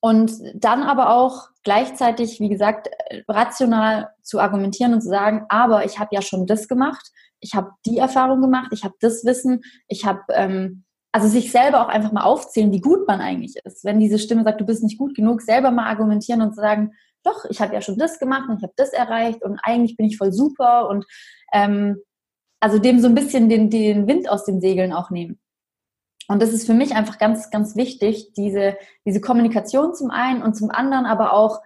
und 0.02 0.32
dann 0.56 0.82
aber 0.82 1.12
auch 1.12 1.50
gleichzeitig, 1.64 2.40
wie 2.40 2.50
gesagt, 2.50 2.90
rational 3.28 4.10
zu 4.24 4.40
argumentieren 4.40 4.96
und 4.96 5.02
zu 5.02 5.10
sagen, 5.10 5.46
aber 5.50 5.86
ich 5.86 6.00
habe 6.00 6.16
ja 6.16 6.24
schon 6.24 6.48
das 6.48 6.68
gemacht, 6.68 7.12
ich 7.40 7.54
habe 7.54 7.72
die 7.86 8.00
Erfahrung 8.00 8.42
gemacht, 8.42 8.72
ich 8.74 8.84
habe 8.84 8.96
das 9.00 9.24
Wissen, 9.26 9.62
ich 9.88 10.06
habe 10.06 10.22
ähm, 10.30 10.86
also 11.12 11.28
sich 11.28 11.52
selber 11.52 11.82
auch 11.82 11.90
einfach 11.90 12.12
mal 12.12 12.24
aufzählen, 12.24 12.72
wie 12.72 12.82
gut 12.82 13.08
man 13.08 13.20
eigentlich 13.20 13.58
ist. 13.64 13.84
Wenn 13.84 14.00
diese 14.00 14.20
Stimme 14.20 14.44
sagt, 14.44 14.62
du 14.62 14.66
bist 14.66 14.84
nicht 14.84 14.98
gut 14.98 15.16
genug, 15.16 15.42
selber 15.42 15.72
mal 15.72 15.88
argumentieren 15.88 16.42
und 16.42 16.56
sagen, 16.56 16.94
doch, 17.24 17.46
ich 17.50 17.62
habe 17.62 17.74
ja 17.74 17.82
schon 17.82 17.98
das 17.98 18.20
gemacht 18.20 18.50
und 18.50 18.58
ich 18.58 18.64
habe 18.64 18.74
das 18.78 18.94
erreicht 18.94 19.44
und 19.44 19.60
eigentlich 19.64 19.98
bin 19.98 20.08
ich 20.08 20.18
voll 20.18 20.32
super 20.32 20.90
und 20.90 21.06
ähm, 21.54 21.98
also 22.60 22.80
dem 22.80 23.00
so 23.00 23.08
ein 23.08 23.16
bisschen 23.16 23.50
den, 23.50 23.70
den 23.70 24.08
Wind 24.08 24.30
aus 24.30 24.46
den 24.46 24.62
Segeln 24.62 24.94
auch 24.94 25.10
nehmen. 25.10 25.40
Und 26.28 26.42
das 26.42 26.54
ist 26.54 26.66
für 26.66 26.74
mich 26.74 26.96
einfach 26.96 27.18
ganz, 27.18 27.50
ganz 27.50 27.76
wichtig, 27.76 28.34
diese, 28.38 28.78
diese 29.06 29.20
Kommunikation 29.20 29.94
zum 29.94 30.12
einen 30.12 30.42
und 30.42 30.56
zum 30.56 30.72
anderen 30.72 31.06
aber 31.06 31.34
auch 31.34 31.60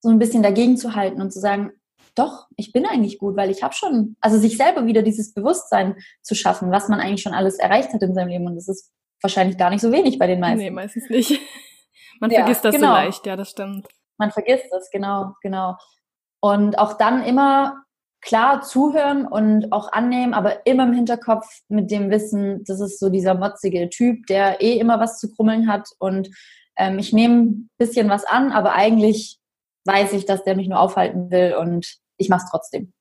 so 0.00 0.08
ein 0.08 0.18
bisschen 0.18 0.42
dagegen 0.42 0.76
zu 0.76 0.94
halten 0.94 1.20
und 1.20 1.32
zu 1.32 1.38
sagen, 1.38 1.72
doch, 2.14 2.46
ich 2.56 2.72
bin 2.72 2.86
eigentlich 2.86 3.18
gut, 3.18 3.36
weil 3.36 3.50
ich 3.50 3.62
habe 3.62 3.74
schon, 3.74 4.16
also 4.20 4.38
sich 4.38 4.56
selber 4.56 4.86
wieder 4.86 5.02
dieses 5.02 5.34
Bewusstsein 5.34 5.96
zu 6.22 6.34
schaffen, 6.34 6.70
was 6.70 6.88
man 6.88 7.00
eigentlich 7.00 7.22
schon 7.22 7.34
alles 7.34 7.58
erreicht 7.58 7.92
hat 7.92 8.02
in 8.02 8.14
seinem 8.14 8.28
Leben. 8.28 8.46
Und 8.46 8.56
das 8.56 8.68
ist 8.68 8.90
wahrscheinlich 9.22 9.58
gar 9.58 9.70
nicht 9.70 9.80
so 9.80 9.92
wenig 9.92 10.18
bei 10.18 10.26
den 10.26 10.40
meisten. 10.40 10.58
Nee, 10.58 10.70
meistens 10.70 11.08
nicht. 11.08 11.40
Man 12.20 12.30
ja, 12.30 12.40
vergisst 12.40 12.64
das 12.64 12.74
genau. 12.74 12.88
so 12.88 12.92
leicht, 12.92 13.26
ja, 13.26 13.36
das 13.36 13.50
stimmt. 13.50 13.88
Man 14.18 14.30
vergisst 14.30 14.66
das, 14.70 14.90
genau, 14.90 15.34
genau. 15.40 15.76
Und 16.40 16.78
auch 16.78 16.94
dann 16.98 17.24
immer 17.24 17.82
klar 18.20 18.60
zuhören 18.60 19.26
und 19.26 19.72
auch 19.72 19.92
annehmen, 19.92 20.34
aber 20.34 20.66
immer 20.66 20.84
im 20.84 20.92
Hinterkopf 20.92 21.46
mit 21.68 21.90
dem 21.90 22.10
Wissen, 22.10 22.62
das 22.64 22.80
ist 22.80 23.00
so 23.00 23.08
dieser 23.08 23.34
motzige 23.34 23.88
Typ, 23.88 24.26
der 24.26 24.60
eh 24.60 24.78
immer 24.78 25.00
was 25.00 25.18
zu 25.18 25.32
krummeln 25.32 25.68
hat 25.72 25.88
und 25.98 26.28
ähm, 26.76 26.98
ich 26.98 27.14
nehme 27.14 27.42
ein 27.42 27.70
bisschen 27.78 28.10
was 28.10 28.24
an, 28.24 28.52
aber 28.52 28.74
eigentlich 28.74 29.39
weiß 29.84 30.12
ich, 30.12 30.26
dass 30.26 30.44
der 30.44 30.56
mich 30.56 30.68
nur 30.68 30.80
aufhalten 30.80 31.30
will 31.30 31.54
und 31.58 31.98
ich 32.16 32.28
mache 32.28 32.42
es 32.44 32.50
trotzdem. 32.50 32.92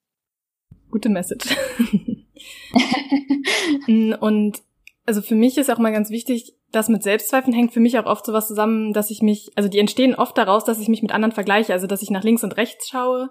Gute 0.92 1.10
Message. 1.10 1.56
und 4.20 4.62
also 5.06 5.22
für 5.22 5.36
mich 5.36 5.58
ist 5.58 5.70
auch 5.70 5.80
mal 5.80 5.92
ganz 5.92 6.10
wichtig, 6.10 6.56
das 6.72 6.88
mit 6.88 7.04
Selbstzweifeln 7.04 7.54
hängt 7.54 7.74
für 7.74 7.80
mich 7.80 7.98
auch 7.98 8.06
oft 8.06 8.26
sowas 8.26 8.48
zusammen, 8.48 8.94
dass 8.94 9.10
ich 9.10 9.22
mich, 9.22 9.52
also 9.56 9.70
die 9.70 9.80
entstehen 9.80 10.16
oft 10.16 10.38
daraus, 10.38 10.64
dass 10.64 10.80
ich 10.80 10.88
mich 10.88 11.02
mit 11.02 11.12
anderen 11.12 11.32
vergleiche, 11.32 11.74
also 11.74 11.88
dass 11.88 12.02
ich 12.02 12.12
nach 12.12 12.24
links 12.24 12.44
und 12.44 12.58
rechts 12.58 12.88
schaue 12.90 13.30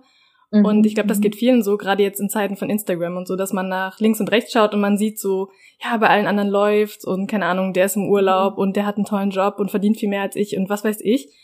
Mhm. 0.50 0.64
Und 0.64 0.86
ich 0.86 0.94
glaube, 0.94 1.08
das 1.08 1.20
geht 1.20 1.36
vielen 1.36 1.62
so, 1.62 1.76
gerade 1.76 2.02
jetzt 2.02 2.20
in 2.20 2.30
Zeiten 2.30 2.56
von 2.56 2.70
Instagram 2.70 3.16
und 3.16 3.28
so, 3.28 3.36
dass 3.36 3.52
man 3.52 3.68
nach 3.68 4.00
links 4.00 4.20
und 4.20 4.30
rechts 4.30 4.52
schaut 4.52 4.72
und 4.72 4.80
man 4.80 4.96
sieht 4.96 5.18
so, 5.18 5.50
ja, 5.82 5.96
bei 5.98 6.08
allen 6.08 6.26
anderen 6.26 6.48
läuft's 6.48 7.04
und 7.04 7.26
keine 7.26 7.46
Ahnung, 7.46 7.72
der 7.72 7.86
ist 7.86 7.96
im 7.96 8.08
Urlaub 8.08 8.54
mhm. 8.54 8.62
und 8.62 8.76
der 8.76 8.86
hat 8.86 8.96
einen 8.96 9.04
tollen 9.04 9.30
Job 9.30 9.56
und 9.58 9.70
verdient 9.70 9.98
viel 9.98 10.08
mehr 10.08 10.22
als 10.22 10.36
ich 10.36 10.56
und 10.56 10.70
was 10.70 10.84
weiß 10.84 11.00
ich. 11.02 11.34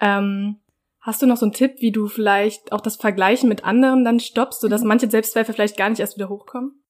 Ähm, 0.00 0.58
hast 1.02 1.20
du 1.20 1.26
noch 1.26 1.36
so 1.36 1.44
einen 1.44 1.52
Tipp, 1.52 1.74
wie 1.78 1.92
du 1.92 2.08
vielleicht 2.08 2.72
auch 2.72 2.80
das 2.80 2.96
Vergleichen 2.96 3.48
mit 3.48 3.64
anderen 3.64 4.04
dann 4.04 4.20
stoppst, 4.20 4.62
sodass 4.62 4.82
mhm. 4.82 4.88
manche 4.88 5.10
Selbstzweifel 5.10 5.54
vielleicht 5.54 5.76
gar 5.76 5.90
nicht 5.90 6.00
erst 6.00 6.16
wieder 6.16 6.28
hochkommen? 6.28 6.82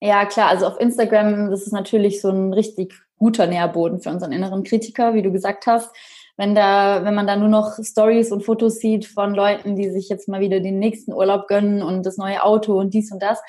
Ja, 0.00 0.26
klar, 0.26 0.48
also 0.48 0.66
auf 0.66 0.80
Instagram, 0.80 1.50
das 1.50 1.62
ist 1.62 1.72
natürlich 1.72 2.20
so 2.20 2.28
ein 2.28 2.52
richtig 2.52 2.94
guter 3.16 3.46
Nährboden 3.46 4.00
für 4.00 4.10
unseren 4.10 4.32
inneren 4.32 4.64
Kritiker, 4.64 5.14
wie 5.14 5.22
du 5.22 5.30
gesagt 5.30 5.66
hast 5.66 5.94
wenn 6.36 6.54
da, 6.54 7.04
wenn 7.04 7.14
man 7.14 7.26
da 7.26 7.36
nur 7.36 7.48
noch 7.48 7.78
Stories 7.82 8.32
und 8.32 8.44
Fotos 8.44 8.76
sieht 8.76 9.06
von 9.06 9.34
Leuten, 9.34 9.76
die 9.76 9.90
sich 9.90 10.08
jetzt 10.08 10.28
mal 10.28 10.40
wieder 10.40 10.60
den 10.60 10.78
nächsten 10.78 11.12
Urlaub 11.12 11.46
gönnen 11.46 11.82
und 11.82 12.04
das 12.04 12.16
neue 12.16 12.42
Auto 12.42 12.78
und 12.78 12.92
dies 12.92 13.12
und 13.12 13.22
das 13.22 13.40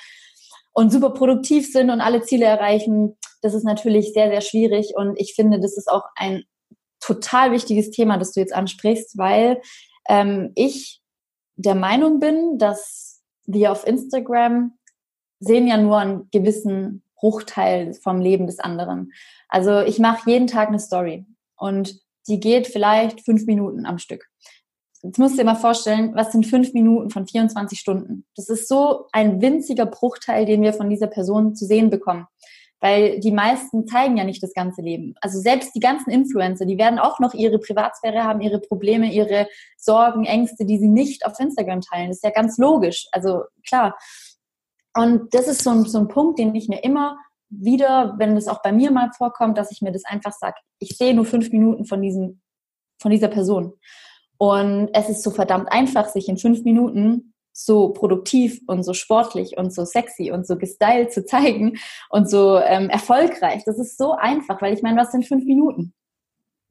und 0.71 0.91
super 0.91 1.11
produktiv 1.11 1.71
sind 1.71 1.89
und 1.89 2.01
alle 2.01 2.21
Ziele 2.21 2.45
erreichen, 2.45 3.17
das 3.41 3.53
ist 3.53 3.63
natürlich 3.63 4.13
sehr, 4.13 4.29
sehr 4.29 4.41
schwierig. 4.41 4.93
Und 4.95 5.19
ich 5.19 5.33
finde, 5.33 5.59
das 5.59 5.77
ist 5.77 5.89
auch 5.89 6.03
ein 6.15 6.43
total 7.05 7.51
wichtiges 7.51 7.91
Thema, 7.91 8.17
das 8.17 8.31
du 8.31 8.39
jetzt 8.39 8.53
ansprichst, 8.53 9.17
weil 9.17 9.61
ähm, 10.09 10.51
ich 10.55 11.01
der 11.55 11.75
Meinung 11.75 12.19
bin, 12.19 12.57
dass 12.57 13.21
wir 13.45 13.71
auf 13.71 13.85
Instagram 13.85 14.77
sehen 15.39 15.67
ja 15.67 15.77
nur 15.77 15.97
einen 15.97 16.29
gewissen 16.31 17.03
Bruchteil 17.15 17.93
vom 17.93 18.19
Leben 18.19 18.47
des 18.47 18.59
anderen. 18.59 19.11
Also 19.49 19.81
ich 19.81 19.99
mache 19.99 20.29
jeden 20.29 20.47
Tag 20.47 20.69
eine 20.69 20.79
Story 20.79 21.25
und 21.57 21.99
die 22.27 22.39
geht 22.39 22.67
vielleicht 22.67 23.21
fünf 23.21 23.45
Minuten 23.45 23.85
am 23.85 23.99
Stück. 23.99 24.27
Jetzt 25.03 25.19
musst 25.19 25.35
du 25.35 25.37
dir 25.37 25.45
mal 25.45 25.55
vorstellen, 25.55 26.15
was 26.15 26.31
sind 26.31 26.47
fünf 26.47 26.73
Minuten 26.73 27.11
von 27.11 27.27
24 27.27 27.79
Stunden? 27.79 28.25
Das 28.35 28.49
ist 28.49 28.67
so 28.67 29.05
ein 29.11 29.39
winziger 29.39 29.85
Bruchteil, 29.85 30.45
den 30.45 30.63
wir 30.63 30.73
von 30.73 30.89
dieser 30.89 31.07
Person 31.07 31.55
zu 31.55 31.65
sehen 31.65 31.91
bekommen. 31.91 32.25
Weil 32.81 33.19
die 33.19 33.31
meisten 33.31 33.87
zeigen 33.87 34.17
ja 34.17 34.23
nicht 34.23 34.43
das 34.43 34.53
ganze 34.53 34.81
Leben. 34.81 35.15
Also 35.21 35.39
selbst 35.39 35.73
die 35.75 35.79
ganzen 35.79 36.11
Influencer, 36.11 36.65
die 36.65 36.77
werden 36.77 36.99
auch 36.99 37.19
noch 37.19 37.33
ihre 37.33 37.57
Privatsphäre 37.57 38.23
haben, 38.23 38.41
ihre 38.41 38.59
Probleme, 38.59 39.11
ihre 39.11 39.47
Sorgen, 39.77 40.25
Ängste, 40.25 40.65
die 40.65 40.77
sie 40.77 40.89
nicht 40.89 41.25
auf 41.25 41.39
Instagram 41.39 41.81
teilen. 41.81 42.09
Das 42.09 42.17
ist 42.17 42.23
ja 42.23 42.31
ganz 42.31 42.57
logisch. 42.57 43.07
Also 43.11 43.43
klar. 43.67 43.97
Und 44.93 45.33
das 45.33 45.47
ist 45.47 45.63
so 45.63 45.71
ein, 45.71 45.85
so 45.85 45.99
ein 45.99 46.07
Punkt, 46.07 46.39
den 46.39 46.53
ich 46.55 46.67
mir 46.67 46.83
immer 46.83 47.17
wieder, 47.49 48.15
wenn 48.17 48.35
es 48.37 48.47
auch 48.47 48.61
bei 48.61 48.71
mir 48.71 48.91
mal 48.91 49.11
vorkommt, 49.17 49.57
dass 49.57 49.71
ich 49.71 49.81
mir 49.81 49.91
das 49.91 50.05
einfach 50.05 50.33
sage, 50.33 50.57
ich 50.79 50.97
sehe 50.97 51.13
nur 51.13 51.25
fünf 51.25 51.51
Minuten 51.51 51.85
von 51.85 52.01
diesem, 52.01 52.41
von 52.99 53.11
dieser 53.11 53.27
Person. 53.27 53.73
Und 54.37 54.89
es 54.93 55.09
ist 55.09 55.23
so 55.23 55.31
verdammt 55.31 55.71
einfach, 55.71 56.07
sich 56.07 56.27
in 56.27 56.37
fünf 56.37 56.63
Minuten 56.63 57.33
so 57.57 57.89
produktiv 57.89 58.61
und 58.67 58.83
so 58.83 58.93
sportlich 58.93 59.57
und 59.57 59.73
so 59.73 59.85
sexy 59.85 60.31
und 60.31 60.45
so 60.45 60.57
gestylt 60.57 61.13
zu 61.13 61.25
zeigen 61.25 61.77
und 62.09 62.29
so 62.29 62.59
ähm, 62.59 62.89
erfolgreich. 62.89 63.63
Das 63.65 63.79
ist 63.79 63.97
so 63.97 64.11
einfach, 64.11 64.61
weil 64.61 64.73
ich 64.73 64.81
meine, 64.81 64.99
was 64.99 65.11
sind 65.11 65.25
fünf 65.25 65.45
Minuten? 65.45 65.93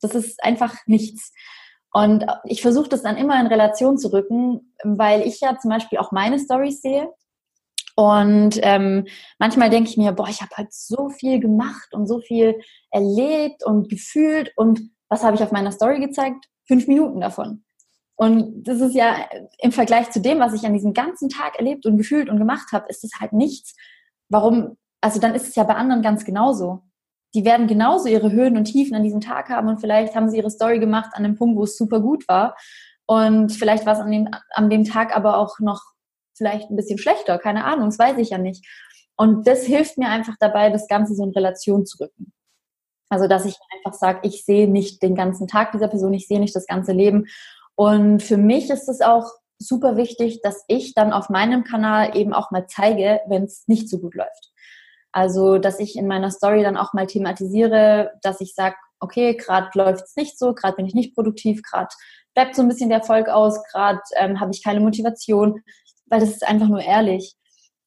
Das 0.00 0.14
ist 0.14 0.44
einfach 0.44 0.74
nichts. 0.86 1.32
Und 1.92 2.26
ich 2.44 2.60
versuche 2.60 2.88
das 2.88 3.02
dann 3.02 3.16
immer 3.16 3.40
in 3.40 3.46
Relation 3.46 3.96
zu 3.96 4.12
rücken, 4.12 4.74
weil 4.82 5.22
ich 5.22 5.40
ja 5.40 5.56
zum 5.58 5.70
Beispiel 5.70 5.98
auch 5.98 6.12
meine 6.12 6.38
Stories 6.38 6.82
sehe 6.82 7.08
und 7.96 8.58
ähm, 8.62 9.06
manchmal 9.38 9.70
denke 9.70 9.88
ich 9.88 9.96
mir, 9.96 10.12
boah, 10.12 10.28
ich 10.28 10.42
habe 10.42 10.54
halt 10.56 10.72
so 10.72 11.08
viel 11.10 11.38
gemacht 11.38 11.94
und 11.94 12.06
so 12.06 12.20
viel 12.20 12.60
erlebt 12.90 13.64
und 13.64 13.88
gefühlt. 13.88 14.52
Und 14.56 14.90
was 15.08 15.22
habe 15.22 15.36
ich 15.36 15.42
auf 15.42 15.52
meiner 15.52 15.70
Story 15.70 16.00
gezeigt? 16.00 16.46
Fünf 16.66 16.88
Minuten 16.88 17.20
davon. 17.20 17.64
Und 18.16 18.64
das 18.64 18.80
ist 18.80 18.94
ja 18.94 19.28
im 19.58 19.72
Vergleich 19.72 20.10
zu 20.10 20.20
dem, 20.20 20.38
was 20.38 20.52
ich 20.52 20.64
an 20.64 20.72
diesem 20.72 20.94
ganzen 20.94 21.28
Tag 21.28 21.56
erlebt 21.56 21.84
und 21.84 21.96
gefühlt 21.96 22.28
und 22.28 22.38
gemacht 22.38 22.72
habe, 22.72 22.86
ist 22.88 23.02
es 23.02 23.10
halt 23.20 23.32
nichts. 23.32 23.74
Warum? 24.28 24.76
Also 25.00 25.20
dann 25.20 25.34
ist 25.34 25.48
es 25.48 25.56
ja 25.56 25.64
bei 25.64 25.74
anderen 25.74 26.02
ganz 26.02 26.24
genauso. 26.24 26.82
Die 27.34 27.44
werden 27.44 27.66
genauso 27.66 28.08
ihre 28.08 28.30
Höhen 28.30 28.56
und 28.56 28.66
Tiefen 28.66 28.94
an 28.94 29.02
diesem 29.02 29.20
Tag 29.20 29.48
haben 29.48 29.68
und 29.68 29.80
vielleicht 29.80 30.14
haben 30.14 30.30
sie 30.30 30.36
ihre 30.36 30.50
Story 30.50 30.78
gemacht 30.78 31.10
an 31.14 31.24
dem 31.24 31.34
Punkt, 31.34 31.58
wo 31.58 31.64
es 31.64 31.76
super 31.76 32.00
gut 32.00 32.28
war. 32.28 32.56
Und 33.06 33.50
vielleicht 33.50 33.84
war 33.84 33.94
es 33.94 33.98
an 33.98 34.10
dem, 34.10 34.28
an 34.50 34.70
dem 34.70 34.84
Tag 34.84 35.14
aber 35.14 35.38
auch 35.38 35.58
noch 35.58 35.82
vielleicht 36.36 36.70
ein 36.70 36.76
bisschen 36.76 36.98
schlechter, 36.98 37.38
keine 37.38 37.64
Ahnung, 37.64 37.86
das 37.86 37.98
weiß 37.98 38.18
ich 38.18 38.30
ja 38.30 38.38
nicht. 38.38 38.66
Und 39.16 39.46
das 39.46 39.64
hilft 39.64 39.98
mir 39.98 40.08
einfach 40.08 40.34
dabei, 40.40 40.70
das 40.70 40.88
Ganze 40.88 41.14
so 41.14 41.24
in 41.24 41.30
Relation 41.30 41.86
zu 41.86 42.04
rücken. 42.04 42.32
Also, 43.08 43.28
dass 43.28 43.44
ich 43.44 43.56
einfach 43.76 43.96
sage, 43.96 44.20
ich 44.22 44.44
sehe 44.44 44.68
nicht 44.68 45.02
den 45.02 45.14
ganzen 45.14 45.46
Tag 45.46 45.72
dieser 45.72 45.88
Person, 45.88 46.14
ich 46.14 46.26
sehe 46.26 46.40
nicht 46.40 46.56
das 46.56 46.66
ganze 46.66 46.92
Leben. 46.92 47.26
Und 47.76 48.22
für 48.22 48.36
mich 48.36 48.70
ist 48.70 48.88
es 48.88 49.00
auch 49.00 49.30
super 49.58 49.96
wichtig, 49.96 50.40
dass 50.42 50.64
ich 50.68 50.94
dann 50.94 51.12
auf 51.12 51.28
meinem 51.28 51.64
Kanal 51.64 52.16
eben 52.16 52.32
auch 52.32 52.50
mal 52.50 52.66
zeige, 52.66 53.20
wenn 53.28 53.44
es 53.44 53.64
nicht 53.66 53.88
so 53.88 53.98
gut 53.98 54.14
läuft. 54.14 54.52
Also, 55.12 55.58
dass 55.58 55.78
ich 55.78 55.96
in 55.96 56.06
meiner 56.06 56.30
Story 56.30 56.62
dann 56.62 56.76
auch 56.76 56.92
mal 56.92 57.06
thematisiere, 57.06 58.12
dass 58.22 58.40
ich 58.40 58.54
sage, 58.54 58.74
okay, 59.00 59.36
gerade 59.36 59.68
läuft 59.74 60.04
es 60.04 60.16
nicht 60.16 60.38
so, 60.38 60.54
gerade 60.54 60.76
bin 60.76 60.86
ich 60.86 60.94
nicht 60.94 61.14
produktiv, 61.14 61.62
gerade 61.62 61.88
bleibt 62.34 62.56
so 62.56 62.62
ein 62.62 62.68
bisschen 62.68 62.88
der 62.88 62.98
Erfolg 62.98 63.28
aus, 63.28 63.62
gerade 63.70 64.00
ähm, 64.16 64.40
habe 64.40 64.50
ich 64.52 64.62
keine 64.62 64.80
Motivation 64.80 65.62
weil 66.06 66.20
das 66.20 66.30
ist 66.30 66.46
einfach 66.46 66.68
nur 66.68 66.80
ehrlich. 66.80 67.34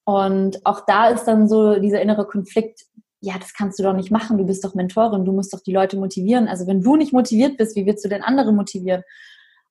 Und 0.03 0.65
auch 0.65 0.82
da 0.86 1.10
ist 1.10 1.25
dann 1.25 1.48
so 1.48 1.79
dieser 1.79 2.01
innere 2.01 2.25
Konflikt, 2.25 2.86
ja, 3.20 3.38
das 3.38 3.53
kannst 3.53 3.79
du 3.79 3.84
doch 3.84 3.94
nicht 3.94 4.12
machen, 4.12 4.38
du 4.38 4.46
bist 4.46 4.63
doch 4.63 4.75
Mentorin, 4.75 5.25
du 5.25 5.34
musst 5.34 5.53
doch 5.53 5.62
die 5.62 5.74
Leute 5.74 5.98
motivieren. 5.98 6.48
Also 6.48 6.67
wenn 6.67 6.82
du 6.82 6.96
nicht 6.96 7.13
motiviert 7.13 7.58
bist, 7.58 7.75
wie 7.75 7.86
willst 7.86 8.06
du 8.06 8.10
denn 8.10 8.24
andere 8.24 8.53
motivieren? 8.53 9.03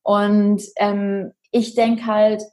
Und 0.06 0.62
ähm, 0.76 1.32
ich 1.50 1.75
denke 1.75 2.06
halt, 2.06 2.44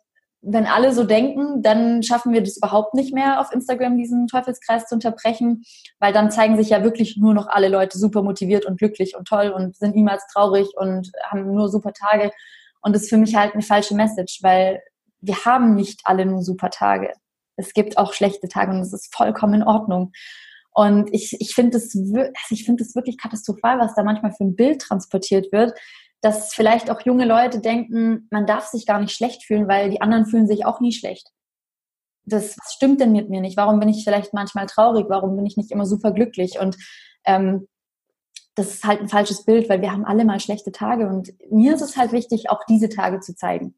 wenn 0.41 0.65
alle 0.65 0.91
so 0.91 1.03
denken, 1.03 1.61
dann 1.61 2.01
schaffen 2.01 2.33
wir 2.33 2.41
das 2.41 2.57
überhaupt 2.57 2.95
nicht 2.95 3.13
mehr 3.13 3.39
auf 3.39 3.51
Instagram, 3.51 3.95
diesen 3.95 4.25
Teufelskreis 4.25 4.87
zu 4.87 4.95
unterbrechen, 4.95 5.63
weil 5.99 6.13
dann 6.13 6.31
zeigen 6.31 6.57
sich 6.57 6.69
ja 6.69 6.83
wirklich 6.83 7.15
nur 7.15 7.35
noch 7.35 7.45
alle 7.45 7.69
Leute 7.69 7.99
super 7.99 8.23
motiviert 8.23 8.65
und 8.65 8.79
glücklich 8.79 9.15
und 9.15 9.27
toll 9.27 9.49
und 9.49 9.75
sind 9.75 9.95
niemals 9.95 10.25
traurig 10.33 10.67
und 10.75 11.11
haben 11.29 11.45
nur 11.45 11.69
super 11.69 11.93
Tage. 11.93 12.31
Und 12.81 12.95
das 12.95 13.03
ist 13.03 13.09
für 13.09 13.17
mich 13.17 13.35
halt 13.35 13.53
eine 13.53 13.61
falsche 13.61 13.93
Message, 13.93 14.39
weil 14.41 14.81
wir 15.21 15.45
haben 15.45 15.75
nicht 15.75 16.01
alle 16.05 16.25
nur 16.25 16.41
super 16.41 16.71
Tage. 16.71 17.13
Es 17.55 17.73
gibt 17.73 17.99
auch 17.99 18.13
schlechte 18.13 18.47
Tage 18.47 18.71
und 18.71 18.79
es 18.79 18.93
ist 18.93 19.15
vollkommen 19.15 19.61
in 19.61 19.63
Ordnung. 19.63 20.11
Und 20.71 21.13
ich, 21.13 21.37
ich 21.39 21.53
finde 21.53 21.77
es 21.77 21.95
also 21.95 22.25
ich 22.49 22.65
finde 22.65 22.83
es 22.83 22.95
wirklich 22.95 23.19
katastrophal, 23.19 23.77
was 23.77 23.93
da 23.93 24.01
manchmal 24.03 24.31
für 24.31 24.43
ein 24.43 24.55
Bild 24.55 24.81
transportiert 24.81 25.51
wird, 25.51 25.77
dass 26.23 26.53
vielleicht 26.53 26.89
auch 26.89 27.01
junge 27.01 27.25
Leute 27.25 27.59
denken, 27.59 28.29
man 28.31 28.45
darf 28.45 28.67
sich 28.67 28.85
gar 28.85 28.99
nicht 28.99 29.13
schlecht 29.13 29.43
fühlen, 29.43 29.67
weil 29.67 29.89
die 29.89 30.01
anderen 30.01 30.25
fühlen 30.25 30.47
sich 30.47 30.65
auch 30.65 30.79
nie 30.79 30.93
schlecht. 30.93 31.29
Das 32.25 32.57
was 32.57 32.73
stimmt 32.73 33.01
denn 33.01 33.11
mit 33.11 33.29
mir 33.29 33.41
nicht? 33.41 33.57
Warum 33.57 33.81
bin 33.81 33.89
ich 33.89 34.05
vielleicht 34.05 34.33
manchmal 34.33 34.65
traurig? 34.65 35.07
Warum 35.09 35.35
bin 35.35 35.45
ich 35.45 35.57
nicht 35.57 35.69
immer 35.69 35.85
super 35.85 36.11
glücklich? 36.11 36.59
Und 36.61 36.77
ähm, 37.25 37.67
das 38.55 38.73
ist 38.73 38.85
halt 38.85 39.01
ein 39.01 39.09
falsches 39.09 39.43
Bild, 39.43 39.67
weil 39.67 39.81
wir 39.81 39.91
haben 39.91 40.05
alle 40.05 40.23
mal 40.23 40.39
schlechte 40.39 40.71
Tage. 40.71 41.09
Und 41.09 41.33
mir 41.51 41.75
ist 41.75 41.81
es 41.81 41.97
halt 41.97 42.13
wichtig, 42.13 42.49
auch 42.49 42.63
diese 42.69 42.87
Tage 42.87 43.19
zu 43.19 43.35
zeigen, 43.35 43.75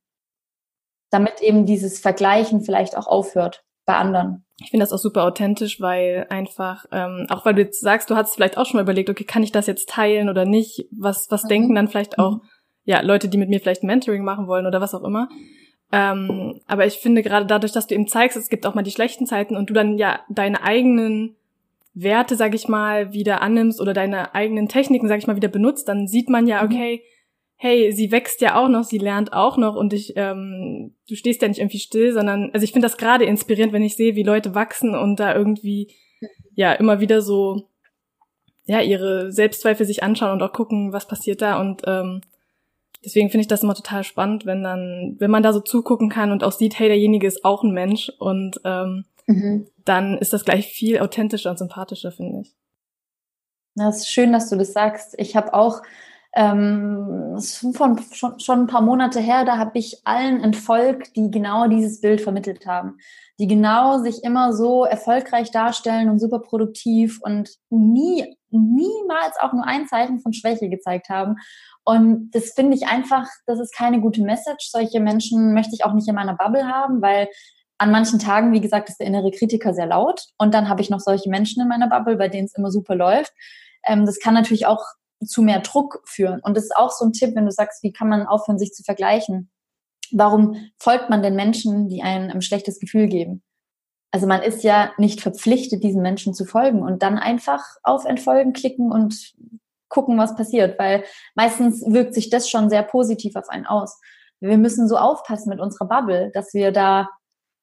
damit 1.10 1.42
eben 1.42 1.66
dieses 1.66 2.00
Vergleichen 2.00 2.62
vielleicht 2.62 2.96
auch 2.96 3.08
aufhört 3.08 3.64
bei 3.86 3.96
anderen. 3.96 4.46
Ich 4.60 4.70
finde 4.70 4.84
das 4.84 4.94
auch 4.94 5.00
super 5.00 5.24
authentisch, 5.25 5.82
weil 5.82 6.27
einfach, 6.30 6.86
ähm, 6.92 7.27
auch 7.30 7.46
weil 7.46 7.56
du 7.56 7.62
jetzt 7.62 7.82
sagst, 7.82 8.10
du 8.10 8.15
hast 8.15 8.36
vielleicht 8.36 8.58
auch 8.58 8.65
schon 8.65 8.77
mal 8.77 8.84
überlegt, 8.84 9.10
okay, 9.10 9.25
kann 9.25 9.44
ich 9.44 9.51
das 9.51 9.68
jetzt 9.68 9.89
teilen 9.89 10.30
oder 10.30 10.46
nicht? 10.46 10.88
Was, 10.92 11.30
was 11.30 11.44
mhm. 11.44 11.50
denken 11.50 11.75
dann 11.75 11.88
vielleicht 11.88 12.18
auch, 12.18 12.36
mhm. 12.36 12.42
ja, 12.86 13.01
Leute, 13.01 13.27
die 13.27 13.38
mit 13.38 13.50
mir 13.50 13.60
vielleicht 13.60 13.84
Mentoring 13.84 14.24
machen 14.24 14.48
wollen 14.48 14.65
oder 14.65 14.80
was 14.80 14.96
auch 14.96 15.04
immer. 15.04 15.27
Ähm, 15.92 16.62
aber 16.68 16.86
ich 16.86 16.96
finde 16.96 17.22
gerade 17.22 17.46
dadurch, 17.46 17.74
dass 17.74 17.88
du 17.88 17.96
eben 17.96 18.08
zeigst, 18.08 18.38
es 18.38 18.50
gibt 18.50 18.65
auch 18.65 18.75
mal 18.75 18.82
die 18.82 18.92
schlechten 18.92 19.27
Zeiten 19.27 19.56
und 19.56 19.70
du 19.70 19.74
dann 19.74 19.98
ja 19.98 20.22
deine 20.30 20.63
eigenen 20.63 21.36
Werte, 21.94 22.36
sag 22.36 22.54
ich 22.54 22.68
mal, 22.68 23.13
wieder 23.13 23.42
annimmst 23.42 23.80
oder 23.80 23.94
deine 23.94 24.34
eigenen 24.36 24.68
Techniken, 24.68 25.08
sag 25.08 25.20
ich 25.20 25.27
mal, 25.27 25.36
wieder 25.36 25.48
benutzt, 25.48 25.88
dann 25.88 26.08
sieht 26.08 26.30
man 26.30 26.48
ja, 26.48 26.62
mhm. 26.62 26.65
Hey, 27.58 27.92
sie 27.92 28.12
wächst 28.12 28.42
ja 28.42 28.56
auch 28.56 28.68
noch, 28.68 28.84
sie 28.84 28.98
lernt 28.98 29.34
auch 29.34 29.58
noch 29.58 29.76
und 29.76 29.94
ich, 29.94 30.14
ähm, 30.16 30.96
du 31.08 31.16
stehst 31.16 31.42
ja 31.42 31.48
nicht 31.48 31.60
irgendwie 31.60 31.80
still, 31.80 32.14
sondern, 32.14 32.52
also 32.54 32.64
ich 32.64 32.74
finde 32.74 32.88
das 32.88 32.98
gerade 32.98 33.26
inspirierend, 33.26 33.74
wenn 33.74 33.84
ich 33.84 33.96
sehe, 33.96 34.16
wie 34.16 34.24
Leute 34.24 34.56
wachsen 34.56 34.96
und 34.96 35.20
da 35.20 35.34
irgendwie, 35.34 35.96
ja, 36.54 36.74
immer 36.74 37.00
wieder 37.00 37.22
so, 37.22 37.70
ja, 38.66 38.82
ihre 38.82 39.32
Selbstzweifel 39.32 39.86
sich 39.86 40.04
anschauen 40.04 40.32
und 40.32 40.42
auch 40.42 40.54
gucken, 40.54 40.92
was 40.92 41.08
passiert 41.08 41.42
da 41.42 41.60
und 41.60 41.84
ähm, 41.86 42.22
deswegen 43.06 43.30
finde 43.30 43.44
ich 43.44 43.48
das 43.48 43.64
immer 43.64 43.76
total 43.76 44.04
spannend, 44.04 44.46
wenn 44.46 44.64
dann, 44.64 45.16
wenn 45.20 45.32
man 45.32 45.44
da 45.44 45.54
so 45.54 45.62
zugucken 45.62 46.10
kann 46.10 46.32
und 46.32 46.44
auch 46.44 46.52
sieht, 46.52 46.78
hey, 46.78 46.88
derjenige 46.88 47.28
ist 47.28 47.46
auch 47.46 47.64
ein 47.64 47.72
Mensch 47.72 48.12
und 48.20 48.60
ähm, 48.66 49.06
mhm. 49.28 49.68
dann 49.86 50.18
ist 50.18 50.34
das 50.34 50.44
gleich 50.44 50.68
viel 50.68 51.00
authentischer 51.00 51.52
und 51.52 51.60
sympathischer, 51.60 52.12
finde 52.12 52.42
ich. 52.42 52.56
Das 53.76 53.98
ist 53.98 54.10
schön, 54.12 54.34
dass 54.34 54.50
du 54.50 54.56
das 54.56 54.74
sagst. 54.74 55.16
Ich 55.18 55.36
habe 55.36 55.54
auch 55.54 55.82
ähm, 56.36 57.39
von, 57.74 58.00
schon, 58.12 58.39
schon 58.39 58.62
ein 58.62 58.68
paar 58.68 58.82
Monate 58.82 59.22
her, 59.22 59.46
da 59.46 59.58
habe 59.58 59.80
ich 59.80 60.01
allen 60.04 60.44
entfolgt, 60.44 61.15
die 61.15 61.32
genau 61.32 61.68
dieses 61.68 62.01
Bild 62.01 62.20
vermittelt 62.20 62.65
haben, 62.68 62.98
die 63.39 63.48
genau 63.48 64.00
sich 64.00 64.24
immer 64.24 64.51
so 64.51 64.84
erfolgreich 64.84 65.51
darstellen 65.51 66.10
und 66.10 66.20
super 66.20 66.39
produktiv 66.39 67.20
und 67.22 67.51
nie, 67.70 68.38
niemals 68.50 69.38
auch 69.39 69.54
nur 69.54 69.65
ein 69.65 69.88
Zeichen 69.88 70.20
von 70.20 70.34
Schwäche 70.34 70.70
gezeigt 70.70 71.10
haben. 71.10 71.38
Und 71.86 72.32
das 72.32 72.51
finde 72.51 72.75
ich 72.75 72.88
einfach, 72.88 73.27
das 73.46 73.60
ist 73.60 73.74
keine 73.74 74.01
gute 74.01 74.22
Message. 74.22 74.70
Solche 74.70 75.00
Menschen 75.00 75.53
möchte 75.53 75.74
ich 75.74 75.86
auch 75.86 75.94
nicht 75.94 76.07
in 76.07 76.16
meiner 76.16 76.36
Bubble 76.36 76.68
haben, 76.68 77.01
weil 77.01 77.29
an 77.77 77.92
manchen 77.92 78.20
Tagen, 78.20 78.51
wie 78.51 78.62
gesagt, 78.62 78.90
ist 78.90 79.00
der 79.00 79.07
innere 79.07 79.31
Kritiker 79.31 79.74
sehr 79.74 79.86
laut. 79.86 80.22
Und 80.38 80.53
dann 80.53 80.68
habe 80.68 80.81
ich 80.81 80.90
noch 80.90 81.00
solche 81.00 81.29
Menschen 81.29 81.62
in 81.62 81.68
meiner 81.68 81.88
Bubble, 81.88 82.18
bei 82.18 82.27
denen 82.27 82.46
es 82.46 82.55
immer 82.55 82.72
super 82.72 82.96
läuft. 82.96 83.31
Ähm, 83.86 84.05
das 84.05 84.20
kann 84.20 84.33
natürlich 84.33 84.66
auch 84.66 84.83
zu 85.25 85.42
mehr 85.42 85.59
Druck 85.59 86.01
führen. 86.05 86.40
Und 86.44 86.55
das 86.55 86.66
ist 86.66 86.75
auch 86.75 86.92
so 86.92 87.05
ein 87.05 87.14
Tipp, 87.14 87.35
wenn 87.35 87.46
du 87.46 87.51
sagst, 87.51 87.83
wie 87.83 87.92
kann 87.92 88.09
man 88.09 88.25
aufhören, 88.25 88.59
sich 88.59 88.74
zu 88.74 88.83
vergleichen? 88.83 89.51
Warum 90.11 90.70
folgt 90.77 91.09
man 91.09 91.24
den 91.24 91.35
Menschen, 91.35 91.90
die 91.90 92.03
einem 92.03 92.29
ein 92.29 92.42
schlechtes 92.42 92.79
Gefühl 92.79 93.07
geben? 93.07 93.44
Also 94.11 94.27
man 94.27 94.42
ist 94.42 94.64
ja 94.64 94.92
nicht 94.98 95.20
verpflichtet, 95.20 95.83
diesen 95.83 96.01
Menschen 96.01 96.33
zu 96.33 96.46
folgen 96.46 96.81
und 96.83 97.03
dann 97.03 97.18
einfach 97.18 97.61
auf 97.83 98.05
Entfolgen 98.05 98.53
klicken 98.53 98.92
und 98.92 99.33
gucken, 99.90 100.18
was 100.18 100.35
passiert, 100.35 100.79
weil 100.79 101.03
meistens 101.35 101.83
wirkt 101.85 102.14
sich 102.14 102.29
das 102.29 102.50
schon 102.50 102.70
sehr 102.70 102.83
positiv 102.83 103.35
auf 103.35 103.50
einen 103.50 103.66
aus. 103.66 104.00
Wir 104.40 104.57
müssen 104.57 104.88
so 104.88 104.98
aufpassen 104.98 105.50
mit 105.50 105.59
unserer 105.59 105.88
Bubble, 105.88 106.31
dass 106.33 106.53
wir 106.53 106.72
da 106.72 107.09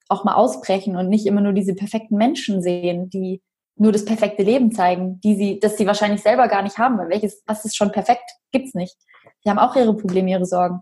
auch 0.08 0.24
mal 0.24 0.34
ausbrechen 0.34 0.96
und 0.96 1.08
nicht 1.08 1.26
immer 1.26 1.40
nur 1.40 1.52
diese 1.52 1.74
perfekten 1.74 2.16
Menschen 2.16 2.62
sehen, 2.62 3.08
die 3.08 3.40
nur 3.76 3.92
das 3.92 4.04
perfekte 4.04 4.42
Leben 4.42 4.72
zeigen, 4.72 5.20
die 5.20 5.34
sie, 5.34 5.60
das 5.60 5.76
sie 5.76 5.86
wahrscheinlich 5.86 6.22
selber 6.22 6.48
gar 6.48 6.62
nicht 6.62 6.78
haben, 6.78 6.98
weil 6.98 7.08
welches, 7.08 7.42
was 7.46 7.64
ist 7.64 7.76
schon 7.76 7.92
perfekt, 7.92 8.30
gibt's 8.52 8.74
nicht. 8.74 8.96
Die 9.44 9.50
haben 9.50 9.58
auch 9.58 9.74
ihre 9.76 9.96
Probleme, 9.96 10.30
ihre 10.30 10.46
Sorgen. 10.46 10.80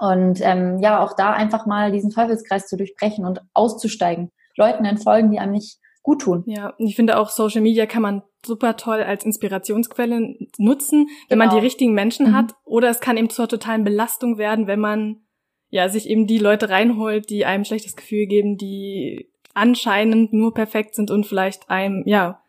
Und 0.00 0.40
ähm, 0.42 0.78
ja, 0.80 1.02
auch 1.04 1.14
da 1.14 1.32
einfach 1.32 1.66
mal 1.66 1.92
diesen 1.92 2.10
Teufelskreis 2.10 2.66
zu 2.66 2.76
durchbrechen 2.76 3.26
und 3.26 3.40
auszusteigen, 3.52 4.30
Leuten 4.56 4.84
entfolgen, 4.84 5.30
die 5.30 5.38
einem 5.38 5.52
nicht 5.52 5.78
gut 6.02 6.22
tun. 6.22 6.42
Ja, 6.46 6.74
ich 6.78 6.96
finde 6.96 7.18
auch 7.18 7.28
Social 7.28 7.60
Media 7.60 7.86
kann 7.86 8.02
man 8.02 8.22
super 8.44 8.76
toll 8.76 9.02
als 9.02 9.24
Inspirationsquelle 9.24 10.36
nutzen, 10.56 11.06
wenn 11.28 11.38
genau. 11.38 11.44
man 11.46 11.54
die 11.54 11.62
richtigen 11.62 11.92
Menschen 11.92 12.28
mhm. 12.28 12.34
hat. 12.34 12.54
Oder 12.64 12.88
es 12.88 13.00
kann 13.00 13.18
eben 13.18 13.30
zur 13.30 13.48
totalen 13.48 13.84
Belastung 13.84 14.38
werden, 14.38 14.66
wenn 14.66 14.80
man 14.80 15.26
ja 15.68 15.88
sich 15.88 16.08
eben 16.08 16.26
die 16.26 16.38
Leute 16.38 16.70
reinholt, 16.70 17.30
die 17.30 17.44
einem 17.44 17.64
schlechtes 17.64 17.96
Gefühl 17.96 18.26
geben, 18.26 18.56
die 18.56 19.29
anscheinend 19.54 20.32
nur 20.32 20.54
perfekt 20.54 20.94
sind 20.94 21.10
und 21.10 21.26
vielleicht 21.26 21.70
einem, 21.70 22.02
ja, 22.06 22.42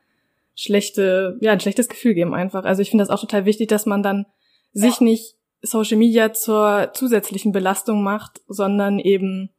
schlechte, 0.56 1.38
ja, 1.42 1.52
ein 1.52 1.60
schlechtes 1.60 1.90
Gefühl 1.90 2.14
geben 2.14 2.34
einfach. 2.34 2.66
Also 2.66 2.82
ich 2.82 2.90
finde 2.90 3.04
das 3.04 3.10
auch 3.10 3.22
total 3.22 3.46
wichtig, 3.46 3.70
dass 3.70 3.86
man 3.86 4.04
dann 4.04 4.26
ja. 4.74 4.82
sich 4.82 5.02
nicht 5.02 5.36
Social 5.62 5.98
Media 5.98 6.34
zur 6.34 6.92
zusätzlichen 6.94 7.52
Belastung 7.52 8.04
macht, 8.04 8.42
sondern 8.48 9.00
eben, 9.00 9.50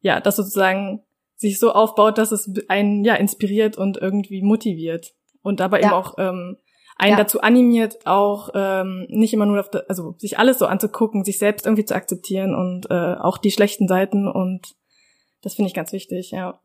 ja, 0.00 0.20
das 0.20 0.36
sozusagen 0.36 1.02
sich 1.36 1.58
so 1.58 1.72
aufbaut, 1.72 2.18
dass 2.18 2.32
es 2.32 2.50
einen, 2.68 3.04
ja, 3.04 3.14
inspiriert 3.14 3.76
und 3.76 3.96
irgendwie 3.96 4.42
motiviert. 4.42 5.14
Und 5.42 5.60
dabei 5.60 5.80
ja. 5.80 5.86
eben 5.86 5.94
auch, 5.94 6.14
ähm, 6.18 6.56
einen 6.96 7.12
ja. 7.12 7.18
dazu 7.18 7.40
animiert, 7.40 8.06
auch 8.06 8.50
ähm, 8.54 9.06
nicht 9.08 9.34
immer 9.34 9.46
nur 9.46 9.60
auf, 9.60 9.70
de, 9.70 9.82
also 9.88 10.14
sich 10.18 10.38
alles 10.38 10.58
so 10.58 10.66
anzugucken, 10.66 11.24
sich 11.24 11.38
selbst 11.38 11.66
irgendwie 11.66 11.84
zu 11.84 11.94
akzeptieren 11.94 12.54
und 12.54 12.90
äh, 12.90 13.14
auch 13.14 13.38
die 13.38 13.50
schlechten 13.50 13.88
Seiten 13.88 14.28
und 14.28 14.76
das 15.42 15.54
finde 15.54 15.68
ich 15.68 15.74
ganz 15.74 15.92
wichtig, 15.92 16.30
ja. 16.30 16.60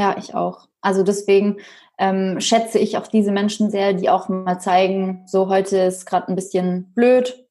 Ja, 0.00 0.16
ich 0.16 0.34
auch. 0.34 0.66
Also 0.80 1.02
deswegen 1.02 1.58
ähm, 1.98 2.40
schätze 2.40 2.78
ich 2.78 2.96
auch 2.96 3.06
diese 3.06 3.32
Menschen 3.32 3.70
sehr, 3.70 3.92
die 3.92 4.08
auch 4.08 4.30
mal 4.30 4.58
zeigen, 4.58 5.24
so 5.26 5.50
heute 5.50 5.76
ist 5.76 6.06
gerade 6.06 6.28
ein 6.28 6.36
bisschen 6.36 6.94
blöd. 6.94 7.46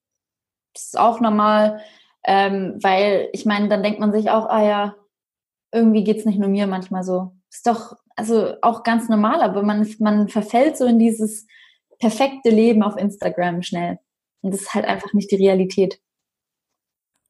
Das 0.74 0.86
ist 0.86 1.00
auch 1.00 1.20
normal. 1.20 1.80
Ähm, 2.26 2.80
weil 2.82 3.30
ich 3.34 3.46
meine, 3.46 3.70
dann 3.70 3.84
denkt 3.84 4.00
man 4.00 4.12
sich 4.12 4.32
auch, 4.32 4.48
ah 4.48 4.64
ja, 4.64 4.96
irgendwie 5.72 6.04
geht's 6.04 6.26
nicht 6.26 6.40
nur 6.40 6.50
mir 6.50 6.66
manchmal 6.66 7.04
so. 7.04 7.34
Ist 7.52 7.68
doch 7.68 7.98
also 8.16 8.56
auch 8.64 8.82
ganz 8.82 9.10
normal, 9.10 9.44
aber 9.44 9.62
man, 9.62 9.88
man 10.00 10.28
verfällt 10.28 10.76
so 10.76 10.86
in 10.86 10.98
dieses 10.98 11.46
perfekte 12.00 12.50
Leben 12.50 12.82
auf 12.82 12.98
Instagram 12.98 13.62
schnell. 13.62 14.00
Und 14.42 14.56
das 14.56 14.62
ist 14.62 14.74
halt 14.74 14.86
einfach 14.86 15.14
nicht 15.14 15.30
die 15.30 15.36
Realität. 15.36 16.02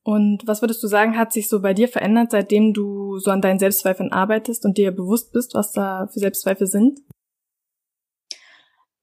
Und 0.09 0.47
was 0.47 0.63
würdest 0.63 0.81
du 0.81 0.87
sagen, 0.87 1.19
hat 1.19 1.31
sich 1.31 1.47
so 1.47 1.61
bei 1.61 1.75
dir 1.75 1.87
verändert, 1.87 2.31
seitdem 2.31 2.73
du 2.73 3.19
so 3.19 3.29
an 3.29 3.41
deinen 3.41 3.59
Selbstzweifeln 3.59 4.11
arbeitest 4.11 4.65
und 4.65 4.75
dir 4.75 4.89
bewusst 4.89 5.31
bist, 5.33 5.53
was 5.53 5.71
da 5.71 6.07
für 6.11 6.17
Selbstzweifel 6.17 6.65
sind? 6.65 7.01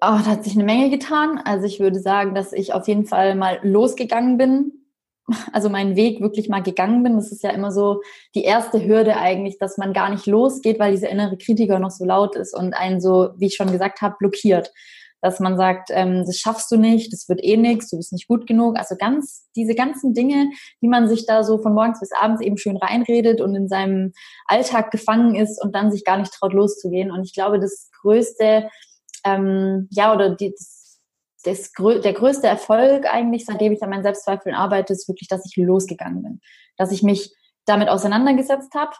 Oh, 0.00 0.18
da 0.18 0.26
hat 0.26 0.42
sich 0.42 0.54
eine 0.54 0.64
Menge 0.64 0.90
getan. 0.90 1.38
Also 1.44 1.64
ich 1.64 1.78
würde 1.78 2.00
sagen, 2.00 2.34
dass 2.34 2.52
ich 2.52 2.74
auf 2.74 2.88
jeden 2.88 3.06
Fall 3.06 3.36
mal 3.36 3.60
losgegangen 3.62 4.36
bin. 4.36 4.72
Also 5.52 5.68
meinen 5.68 5.94
Weg 5.94 6.20
wirklich 6.20 6.48
mal 6.48 6.64
gegangen 6.64 7.04
bin. 7.04 7.14
Das 7.14 7.30
ist 7.30 7.44
ja 7.44 7.50
immer 7.50 7.70
so 7.70 8.00
die 8.34 8.42
erste 8.42 8.84
Hürde 8.84 9.16
eigentlich, 9.16 9.58
dass 9.58 9.78
man 9.78 9.92
gar 9.92 10.10
nicht 10.10 10.26
losgeht, 10.26 10.80
weil 10.80 10.90
dieser 10.90 11.10
innere 11.10 11.38
Kritiker 11.38 11.78
noch 11.78 11.90
so 11.90 12.04
laut 12.04 12.34
ist 12.34 12.52
und 12.52 12.74
einen 12.74 13.00
so, 13.00 13.30
wie 13.36 13.46
ich 13.46 13.54
schon 13.54 13.70
gesagt 13.70 14.02
habe, 14.02 14.16
blockiert 14.18 14.72
dass 15.26 15.40
man 15.40 15.56
sagt, 15.56 15.88
ähm, 15.90 16.22
das 16.24 16.38
schaffst 16.38 16.70
du 16.70 16.76
nicht, 16.76 17.12
das 17.12 17.28
wird 17.28 17.42
eh 17.42 17.56
nichts, 17.56 17.90
du 17.90 17.96
bist 17.96 18.12
nicht 18.12 18.28
gut 18.28 18.46
genug. 18.46 18.78
Also 18.78 18.94
ganz 18.96 19.48
diese 19.56 19.74
ganzen 19.74 20.14
Dinge, 20.14 20.50
die 20.80 20.86
man 20.86 21.08
sich 21.08 21.26
da 21.26 21.42
so 21.42 21.58
von 21.58 21.74
morgens 21.74 21.98
bis 21.98 22.12
abends 22.12 22.40
eben 22.40 22.56
schön 22.56 22.76
reinredet 22.76 23.40
und 23.40 23.56
in 23.56 23.66
seinem 23.66 24.12
Alltag 24.46 24.92
gefangen 24.92 25.34
ist 25.34 25.60
und 25.60 25.74
dann 25.74 25.90
sich 25.90 26.04
gar 26.04 26.16
nicht 26.16 26.32
traut 26.32 26.52
loszugehen. 26.52 27.10
Und 27.10 27.24
ich 27.24 27.34
glaube, 27.34 27.58
das 27.58 27.90
größte, 28.00 28.68
ähm, 29.24 29.88
ja, 29.90 30.14
oder 30.14 30.36
die, 30.36 30.52
das, 30.52 31.00
das, 31.42 31.72
der 31.72 32.12
größte 32.12 32.46
Erfolg 32.46 33.12
eigentlich, 33.12 33.46
seitdem 33.46 33.72
ich 33.72 33.82
an 33.82 33.90
meinen 33.90 34.04
Selbstzweifeln 34.04 34.54
arbeite, 34.54 34.92
ist 34.92 35.08
wirklich, 35.08 35.28
dass 35.28 35.44
ich 35.44 35.56
losgegangen 35.56 36.22
bin. 36.22 36.40
Dass 36.76 36.92
ich 36.92 37.02
mich 37.02 37.34
damit 37.64 37.88
auseinandergesetzt 37.88 38.74
habe, 38.76 38.92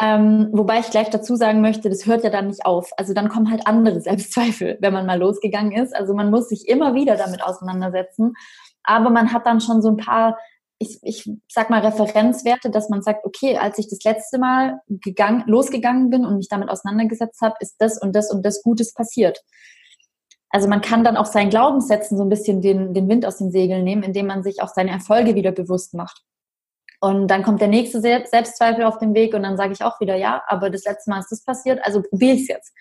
ähm, 0.00 0.48
wobei 0.52 0.78
ich 0.78 0.90
gleich 0.90 1.10
dazu 1.10 1.36
sagen 1.36 1.60
möchte, 1.60 1.90
das 1.90 2.06
hört 2.06 2.24
ja 2.24 2.30
dann 2.30 2.46
nicht 2.46 2.64
auf. 2.64 2.90
Also 2.96 3.12
dann 3.12 3.28
kommen 3.28 3.50
halt 3.50 3.66
andere 3.66 4.00
Selbstzweifel, 4.00 4.78
wenn 4.80 4.94
man 4.94 5.04
mal 5.04 5.18
losgegangen 5.18 5.72
ist. 5.72 5.94
Also 5.94 6.14
man 6.14 6.30
muss 6.30 6.48
sich 6.48 6.68
immer 6.68 6.94
wieder 6.94 7.16
damit 7.16 7.42
auseinandersetzen. 7.42 8.34
Aber 8.82 9.10
man 9.10 9.32
hat 9.32 9.44
dann 9.44 9.60
schon 9.60 9.82
so 9.82 9.88
ein 9.90 9.98
paar, 9.98 10.38
ich, 10.78 10.98
ich 11.02 11.30
sag 11.48 11.68
mal, 11.68 11.80
Referenzwerte, 11.82 12.70
dass 12.70 12.88
man 12.88 13.02
sagt, 13.02 13.26
okay, 13.26 13.58
als 13.58 13.78
ich 13.78 13.90
das 13.90 14.02
letzte 14.02 14.38
Mal 14.38 14.80
gegangen, 14.88 15.44
losgegangen 15.46 16.08
bin 16.08 16.24
und 16.24 16.38
mich 16.38 16.48
damit 16.48 16.70
auseinandergesetzt 16.70 17.42
habe, 17.42 17.56
ist 17.60 17.76
das 17.78 18.00
und 18.00 18.16
das 18.16 18.32
und 18.32 18.46
das 18.46 18.62
Gutes 18.62 18.94
passiert. 18.94 19.42
Also 20.48 20.66
man 20.66 20.80
kann 20.80 21.04
dann 21.04 21.18
auch 21.18 21.26
seinen 21.26 21.50
Glaubenssätzen 21.50 22.16
so 22.16 22.24
ein 22.24 22.30
bisschen 22.30 22.62
den, 22.62 22.94
den 22.94 23.08
Wind 23.08 23.26
aus 23.26 23.36
den 23.36 23.52
Segeln 23.52 23.84
nehmen, 23.84 24.02
indem 24.02 24.26
man 24.26 24.42
sich 24.42 24.62
auch 24.62 24.68
seine 24.68 24.90
Erfolge 24.90 25.34
wieder 25.34 25.52
bewusst 25.52 25.92
macht. 25.92 26.24
Und 27.00 27.28
dann 27.28 27.42
kommt 27.42 27.60
der 27.62 27.68
nächste 27.68 28.00
Selbstzweifel 28.00 28.84
auf 28.84 28.98
den 28.98 29.14
Weg 29.14 29.34
und 29.34 29.42
dann 29.42 29.56
sage 29.56 29.72
ich 29.72 29.82
auch 29.82 30.00
wieder, 30.00 30.16
ja, 30.16 30.42
aber 30.46 30.68
das 30.68 30.84
letzte 30.84 31.10
Mal 31.10 31.20
ist 31.20 31.32
das 31.32 31.42
passiert, 31.42 31.80
also 31.82 32.02
probiere 32.02 32.34
ich 32.34 32.42
es 32.42 32.48
jetzt. 32.48 32.72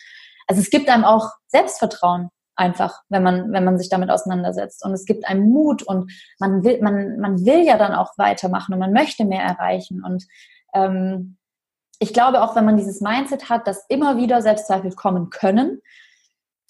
Also 0.46 0.62
es 0.62 0.70
gibt 0.70 0.90
einem 0.90 1.06
auch 1.06 1.32
Selbstvertrauen 1.48 2.30
einfach, 2.56 3.02
wenn 3.08 3.24
man, 3.24 3.54
wenn 3.54 3.64
man 3.64 3.78
sich 3.78 3.88
damit 3.88 4.12
auseinandersetzt. 4.12 4.84
Und 4.84 4.92
es 4.92 5.06
gibt 5.06 5.26
einem 5.26 5.50
Mut 5.50 5.82
und 5.84 6.12
man 6.40 6.64
will, 6.66 6.82
man, 6.82 7.18
man 7.20 7.46
will 7.46 7.64
ja 7.64 7.78
dann 7.78 7.96
auch 7.96 8.18
weitermachen 8.18 8.74
und 8.74 8.80
man 8.80 8.92
möchte 8.92 9.24
mehr 9.24 9.44
erreichen. 9.44 10.04
Und 10.04 10.26
ähm, 10.74 11.38
ich 12.00 12.14
glaube 12.14 12.42
auch, 12.42 12.56
wenn 12.58 12.66
man 12.66 12.76
dieses 12.76 13.00
Mindset 13.00 13.50
hat, 13.50 13.68
dass 13.68 13.86
immer 13.88 14.18
wieder 14.18 14.42
Selbstzweifel 14.42 14.94
kommen 14.94 15.30
können 15.30 15.82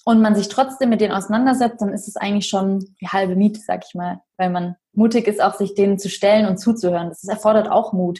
und 0.10 0.22
man 0.22 0.34
sich 0.34 0.48
trotzdem 0.48 0.90
mit 0.90 1.02
denen 1.02 1.14
auseinandersetzt, 1.14 1.84
dann 1.84 1.94
ist 1.94 2.08
es 2.08 2.16
eigentlich 2.16 2.48
schon 2.48 2.80
die 3.00 3.10
halbe 3.10 3.36
Miete, 3.36 3.60
sag 3.60 3.86
ich 3.88 3.94
mal, 3.94 4.20
weil 4.38 4.50
man 4.50 4.76
mutig 4.92 5.28
ist, 5.28 5.40
auch 5.40 5.54
sich 5.54 5.76
denen 5.76 6.00
zu 6.00 6.10
stellen 6.10 6.48
und 6.48 6.58
zuzuhören. 6.58 7.10
Das 7.10 7.24
erfordert 7.26 7.70
auch 7.70 7.94
Mut. 7.94 8.20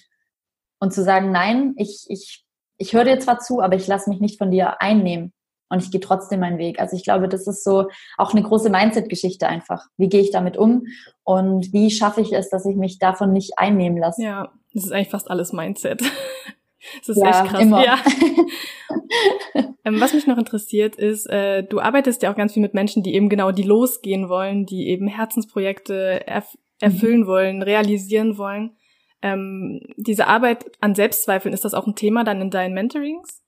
Und 0.80 0.94
zu 0.94 1.04
sagen, 1.04 1.32
nein, 1.32 1.74
ich, 1.78 2.06
ich, 2.08 2.46
ich 2.78 2.94
höre 2.94 3.06
dir 3.06 3.20
zwar 3.20 3.40
zu, 3.40 3.60
aber 3.60 3.76
ich 3.76 3.88
lasse 3.88 4.08
mich 4.08 4.20
nicht 4.20 4.38
von 4.38 4.52
dir 4.52 4.80
einnehmen 4.84 5.34
und 5.70 5.82
ich 5.82 5.90
gehe 5.90 6.00
trotzdem 6.00 6.42
meinen 6.42 6.60
Weg. 6.60 6.80
Also 6.80 6.96
ich 6.96 7.04
glaube, 7.04 7.28
das 7.28 7.48
ist 7.48 7.64
so 7.64 7.90
auch 8.20 8.34
eine 8.34 8.44
große 8.44 8.70
Mindset-Geschichte 8.70 9.48
einfach. 9.48 9.88
Wie 9.98 10.10
gehe 10.10 10.22
ich 10.22 10.30
damit 10.30 10.58
um 10.58 10.86
und 11.24 11.74
wie 11.74 11.90
schaffe 11.90 12.22
ich 12.22 12.32
es, 12.34 12.52
dass 12.52 12.68
ich 12.68 12.76
mich 12.76 13.00
davon 13.00 13.34
nicht 13.34 13.58
einnehmen 13.58 13.98
lasse? 13.98 14.22
Ja, 14.22 14.52
das 14.76 14.84
ist 14.84 14.92
eigentlich 14.92 15.10
fast 15.10 15.32
alles 15.32 15.54
Mindset. 15.54 16.04
Das 17.00 17.10
ist 17.10 17.22
ja, 17.22 17.30
echt 17.30 17.52
krass. 17.52 17.62
Immer. 17.62 17.84
Ja. 17.84 18.00
ähm, 19.86 20.00
was 20.00 20.14
mich 20.14 20.28
noch 20.28 20.38
interessiert 20.38 20.96
ist, 20.96 21.26
äh, 21.28 21.64
du 21.64 21.80
arbeitest 21.80 22.24
ja 22.24 22.32
auch 22.32 22.38
ganz 22.38 22.54
viel 22.54 22.62
mit 22.62 22.74
Menschen, 22.74 23.04
die 23.04 23.14
eben 23.16 23.30
genau 23.30 23.52
die 23.52 23.64
losgehen 23.64 24.30
wollen, 24.30 24.66
die 24.66 24.88
eben 24.88 25.08
Herzensprojekte 25.08 26.26
erf 26.26 26.58
erfüllen 26.82 27.22
mhm. 27.22 27.28
wollen, 27.28 27.62
realisieren 27.62 28.38
wollen. 28.38 28.78
Ähm, 29.22 29.82
diese 29.98 30.28
Arbeit 30.28 30.66
an 30.80 30.96
Selbstzweifeln, 30.96 31.54
ist 31.54 31.66
das 31.66 31.74
auch 31.74 31.86
ein 31.86 31.96
Thema 31.96 32.24
dann 32.24 32.40
in 32.40 32.52
deinen 32.52 32.74
Mentorings? 32.74 33.44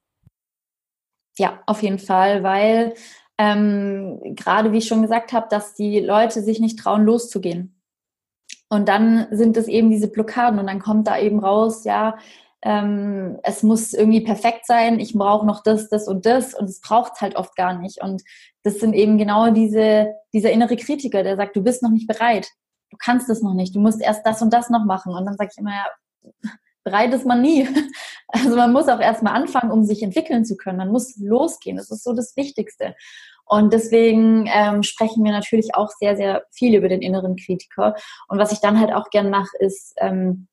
Ja, 1.37 1.63
auf 1.65 1.81
jeden 1.81 1.99
Fall, 1.99 2.43
weil 2.43 2.93
ähm, 3.37 4.19
gerade 4.35 4.71
wie 4.71 4.79
ich 4.79 4.87
schon 4.87 5.01
gesagt 5.01 5.31
habe, 5.31 5.47
dass 5.49 5.73
die 5.73 5.99
Leute 6.01 6.41
sich 6.41 6.59
nicht 6.59 6.77
trauen, 6.77 7.05
loszugehen. 7.05 7.81
Und 8.69 8.87
dann 8.87 9.27
sind 9.31 9.57
es 9.57 9.67
eben 9.67 9.89
diese 9.89 10.09
Blockaden 10.09 10.59
und 10.59 10.67
dann 10.67 10.79
kommt 10.79 11.07
da 11.07 11.17
eben 11.17 11.39
raus, 11.39 11.83
ja, 11.83 12.17
ähm, 12.63 13.39
es 13.43 13.63
muss 13.63 13.93
irgendwie 13.93 14.21
perfekt 14.21 14.65
sein, 14.65 14.99
ich 14.99 15.13
brauche 15.13 15.45
noch 15.45 15.63
das, 15.63 15.89
das 15.89 16.07
und 16.07 16.25
das 16.25 16.53
und 16.53 16.65
es 16.65 16.81
braucht 16.81 17.21
halt 17.21 17.35
oft 17.35 17.55
gar 17.55 17.73
nicht. 17.77 18.01
Und 18.01 18.21
das 18.63 18.79
sind 18.79 18.93
eben 18.93 19.17
genau 19.17 19.51
diese, 19.51 20.13
dieser 20.33 20.51
innere 20.51 20.75
Kritiker, 20.75 21.23
der 21.23 21.37
sagt, 21.37 21.55
du 21.55 21.63
bist 21.63 21.81
noch 21.81 21.89
nicht 21.89 22.07
bereit, 22.07 22.47
du 22.91 22.97
kannst 22.97 23.29
es 23.29 23.41
noch 23.41 23.53
nicht, 23.53 23.75
du 23.75 23.79
musst 23.79 24.01
erst 24.01 24.25
das 24.25 24.41
und 24.41 24.53
das 24.53 24.69
noch 24.69 24.85
machen. 24.85 25.13
Und 25.13 25.25
dann 25.25 25.35
sage 25.37 25.49
ich 25.51 25.57
immer, 25.57 25.71
ja, 25.71 26.51
bereit 26.83 27.13
ist 27.13 27.25
man 27.25 27.41
nie. 27.41 27.67
Also 28.33 28.55
man 28.55 28.71
muss 28.71 28.87
auch 28.87 29.01
erstmal 29.01 29.33
anfangen, 29.33 29.71
um 29.71 29.83
sich 29.83 30.01
entwickeln 30.01 30.45
zu 30.45 30.55
können. 30.55 30.77
Man 30.77 30.87
muss 30.87 31.17
losgehen. 31.17 31.75
Das 31.75 31.91
ist 31.91 32.01
so 32.01 32.13
das 32.13 32.37
Wichtigste. 32.37 32.95
Und 33.43 33.73
deswegen 33.73 34.47
ähm, 34.47 34.83
sprechen 34.83 35.25
wir 35.25 35.33
natürlich 35.33 35.75
auch 35.75 35.89
sehr, 35.99 36.15
sehr 36.15 36.45
viel 36.49 36.73
über 36.73 36.87
den 36.87 37.01
inneren 37.01 37.35
Kritiker. 37.35 37.93
Und 38.29 38.39
was 38.39 38.53
ich 38.53 38.61
dann 38.61 38.79
halt 38.79 38.93
auch 38.93 39.09
gern 39.09 39.29
mache, 39.29 39.57
ist 39.59 39.95
ähm, 39.97 40.47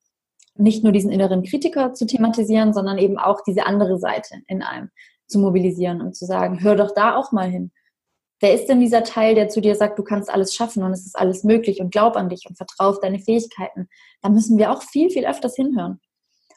nicht 0.59 0.83
nur 0.83 0.93
diesen 0.93 1.11
inneren 1.11 1.43
Kritiker 1.43 1.95
zu 1.95 2.07
thematisieren, 2.07 2.73
sondern 2.73 2.99
eben 2.99 3.19
auch 3.19 3.41
diese 3.47 3.67
andere 3.67 3.99
Seite 3.99 4.37
in 4.47 4.63
einem 4.63 4.91
zu 5.27 5.39
mobilisieren 5.39 6.01
und 6.01 6.17
zu 6.17 6.25
sagen, 6.25 6.63
hör 6.63 6.75
doch 6.75 6.93
da 6.95 7.17
auch 7.17 7.33
mal 7.33 7.49
hin. 7.49 7.71
Wer 8.41 8.55
ist 8.55 8.67
denn 8.67 8.81
dieser 8.81 9.03
Teil, 9.03 9.35
der 9.35 9.49
zu 9.49 9.61
dir 9.61 9.75
sagt, 9.75 9.99
du 9.99 10.05
kannst 10.05 10.31
alles 10.31 10.55
schaffen 10.55 10.83
und 10.83 10.93
es 10.93 11.05
ist 11.05 11.19
alles 11.19 11.43
möglich 11.43 11.81
und 11.81 11.91
glaub 11.91 12.17
an 12.17 12.29
dich 12.29 12.45
und 12.49 12.57
vertrau 12.57 12.91
auf 12.91 13.01
deine 13.01 13.19
Fähigkeiten? 13.19 13.89
Da 14.23 14.29
müssen 14.29 14.59
wir 14.59 14.71
auch 14.71 14.83
viel, 14.83 15.11
viel 15.11 15.27
öfters 15.27 15.57
hinhören. 15.57 16.01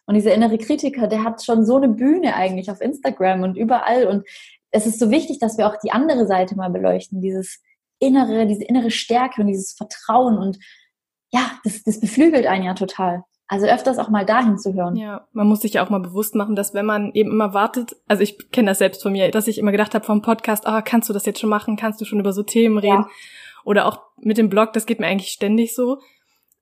Und 0.06 0.16
dieser 0.16 0.34
innere 0.34 0.58
Kritiker, 0.58 1.08
der 1.08 1.24
hat 1.24 1.44
schon 1.44 1.66
so 1.66 1.78
eine 1.78 1.90
Bühne 1.90 2.36
eigentlich 2.36 2.70
auf 2.70 2.82
Instagram 2.82 3.44
und 3.44 3.58
überall. 3.58 4.08
Und 4.08 4.28
es 4.70 4.86
ist 4.86 5.00
so 5.00 5.10
wichtig, 5.10 5.40
dass 5.40 5.58
wir 5.58 5.68
auch 5.68 5.78
die 5.84 5.92
andere 5.92 6.28
Seite 6.28 6.56
mal 6.56 6.70
beleuchten, 6.70 7.22
dieses 7.22 7.62
innere, 8.00 8.46
diese 8.46 8.64
innere 8.64 8.92
Stärke 8.92 9.42
und 9.42 9.48
dieses 9.48 9.74
Vertrauen. 9.74 10.38
Und 10.38 10.60
ja, 11.32 11.52
das, 11.64 11.84
das 11.84 12.00
beflügelt 12.00 12.46
einen 12.46 12.66
ja 12.66 12.74
total. 12.74 13.24
Also 13.52 13.68
öfters 13.68 14.00
auch 14.00 14.08
mal 14.08 14.26
dahin 14.26 14.58
zu 14.58 14.74
hören. 14.74 14.96
Ja, 14.96 15.28
man 15.34 15.46
muss 15.46 15.60
sich 15.60 15.74
ja 15.74 15.84
auch 15.84 15.90
mal 15.90 16.00
bewusst 16.00 16.36
machen, 16.36 16.56
dass 16.56 16.74
wenn 16.74 16.86
man 16.86 17.12
eben 17.12 17.32
immer 17.32 17.54
wartet, 17.54 17.98
also 18.08 18.24
ich 18.24 18.50
kenne 18.50 18.72
das 18.72 18.78
selbst 18.78 19.04
von 19.04 19.12
mir, 19.12 19.30
dass 19.30 19.50
ich 19.50 19.58
immer 19.58 19.74
gedacht 19.74 19.94
habe 19.94 20.06
vom 20.06 20.22
Podcast, 20.22 20.66
ah, 20.66 20.78
oh, 20.78 20.82
kannst 20.86 21.10
du 21.10 21.14
das 21.14 21.26
jetzt 21.26 21.42
schon 21.42 21.50
machen? 21.50 21.76
Kannst 21.76 22.00
du 22.00 22.06
schon 22.06 22.22
über 22.22 22.32
so 22.32 22.44
Themen 22.44 22.78
reden? 22.78 23.02
Ja. 23.02 23.10
Oder 23.66 23.88
auch 23.88 24.00
mit 24.16 24.38
dem 24.38 24.48
Blog, 24.48 24.72
das 24.72 24.86
geht 24.86 25.02
mir 25.02 25.08
eigentlich 25.08 25.34
ständig 25.34 25.76
so. 25.76 26.00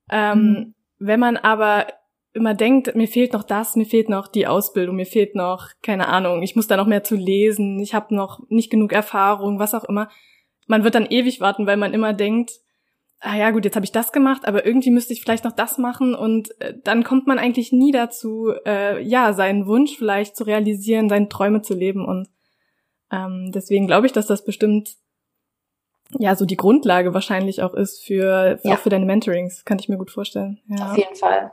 Ähm, 0.09 0.39
mhm. 0.39 0.73
Wenn 0.97 1.19
man 1.19 1.37
aber 1.37 1.85
immer 2.33 2.55
denkt, 2.55 2.95
mir 2.95 3.07
fehlt 3.07 3.33
noch 3.33 3.43
das, 3.43 3.75
mir 3.75 3.85
fehlt 3.85 4.09
noch 4.09 4.27
die 4.27 4.47
Ausbildung, 4.47 4.95
mir 4.95 5.05
fehlt 5.05 5.35
noch, 5.35 5.67
keine 5.83 6.07
Ahnung, 6.07 6.41
ich 6.41 6.55
muss 6.55 6.65
da 6.65 6.75
noch 6.75 6.87
mehr 6.87 7.03
zu 7.03 7.15
lesen, 7.15 7.79
ich 7.79 7.93
habe 7.93 8.15
noch 8.15 8.39
nicht 8.49 8.71
genug 8.71 8.93
Erfahrung, 8.93 9.59
was 9.59 9.75
auch 9.75 9.83
immer. 9.83 10.09
Man 10.65 10.83
wird 10.83 10.95
dann 10.95 11.05
ewig 11.05 11.39
warten, 11.39 11.67
weil 11.67 11.77
man 11.77 11.93
immer 11.93 12.13
denkt, 12.13 12.53
ah 13.21 13.35
ja 13.35 13.51
gut, 13.51 13.65
jetzt 13.65 13.75
habe 13.75 13.85
ich 13.85 13.91
das 13.91 14.11
gemacht, 14.11 14.47
aber 14.47 14.65
irgendwie 14.65 14.91
müsste 14.91 15.13
ich 15.13 15.21
vielleicht 15.21 15.43
noch 15.43 15.51
das 15.51 15.77
machen 15.77 16.15
und 16.15 16.59
äh, 16.61 16.73
dann 16.83 17.03
kommt 17.03 17.27
man 17.27 17.39
eigentlich 17.39 17.71
nie 17.71 17.91
dazu, 17.91 18.53
äh, 18.65 19.01
ja, 19.01 19.33
seinen 19.33 19.67
Wunsch 19.67 19.97
vielleicht 19.97 20.35
zu 20.35 20.45
realisieren, 20.45 21.09
seine 21.09 21.29
Träume 21.29 21.61
zu 21.61 21.73
leben 21.73 22.05
und 22.05 22.29
ähm, 23.11 23.51
deswegen 23.53 23.87
glaube 23.87 24.07
ich, 24.07 24.13
dass 24.13 24.27
das 24.27 24.45
bestimmt 24.45 24.95
ja 26.17 26.35
so 26.35 26.45
die 26.45 26.57
Grundlage 26.57 27.13
wahrscheinlich 27.13 27.61
auch 27.61 27.73
ist 27.73 28.03
für, 28.03 28.59
ja. 28.63 28.73
auch 28.73 28.79
für 28.79 28.89
deine 28.89 29.05
Mentorings, 29.05 29.65
kann 29.65 29.79
ich 29.79 29.89
mir 29.89 29.97
gut 29.97 30.11
vorstellen. 30.11 30.59
Ja. 30.67 30.91
Auf 30.91 30.97
jeden 30.97 31.15
Fall. 31.15 31.51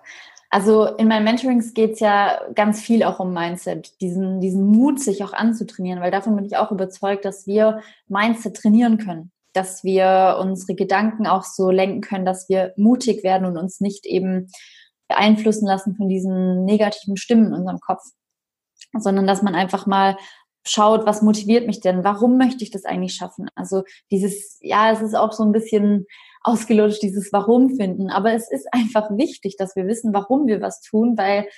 Also 0.48 0.86
in 0.86 1.08
meinen 1.08 1.24
Mentorings 1.24 1.74
geht's 1.74 2.00
ja 2.00 2.40
ganz 2.54 2.80
viel 2.80 3.02
auch 3.02 3.18
um 3.18 3.34
Mindset, 3.34 4.00
diesen, 4.00 4.40
diesen 4.40 4.64
Mut, 4.64 5.00
sich 5.00 5.24
auch 5.24 5.32
anzutrainieren, 5.32 6.00
weil 6.00 6.12
davon 6.12 6.36
bin 6.36 6.44
ich 6.44 6.56
auch 6.56 6.70
überzeugt, 6.70 7.24
dass 7.24 7.46
wir 7.46 7.82
Mindset 8.08 8.56
trainieren 8.56 8.98
können, 8.98 9.32
dass 9.56 9.82
wir 9.84 10.36
unsere 10.40 10.74
Gedanken 10.74 11.26
auch 11.26 11.44
so 11.44 11.70
lenken 11.70 12.02
können, 12.02 12.26
dass 12.26 12.48
wir 12.48 12.72
mutig 12.76 13.24
werden 13.24 13.46
und 13.46 13.56
uns 13.56 13.80
nicht 13.80 14.04
eben 14.04 14.48
beeinflussen 15.08 15.66
lassen 15.66 15.96
von 15.96 16.08
diesen 16.08 16.64
negativen 16.64 17.16
Stimmen 17.16 17.46
in 17.46 17.54
unserem 17.54 17.80
Kopf, 17.80 18.02
sondern 18.98 19.26
dass 19.26 19.42
man 19.42 19.54
einfach 19.54 19.86
mal 19.86 20.16
schaut, 20.66 21.06
was 21.06 21.22
motiviert 21.22 21.66
mich 21.66 21.80
denn? 21.80 22.04
Warum 22.04 22.38
möchte 22.38 22.64
ich 22.64 22.70
das 22.70 22.84
eigentlich 22.84 23.14
schaffen? 23.14 23.48
Also 23.54 23.84
dieses, 24.10 24.58
ja, 24.60 24.90
es 24.90 25.00
ist 25.00 25.14
auch 25.14 25.32
so 25.32 25.44
ein 25.44 25.52
bisschen 25.52 26.06
ausgelutscht, 26.42 27.02
dieses 27.02 27.32
Warum 27.32 27.76
finden. 27.76 28.10
Aber 28.10 28.32
es 28.32 28.50
ist 28.50 28.66
einfach 28.72 29.10
wichtig, 29.16 29.56
dass 29.56 29.76
wir 29.76 29.86
wissen, 29.86 30.12
warum 30.12 30.46
wir 30.46 30.60
was 30.60 30.80
tun, 30.80 31.16
weil 31.16 31.48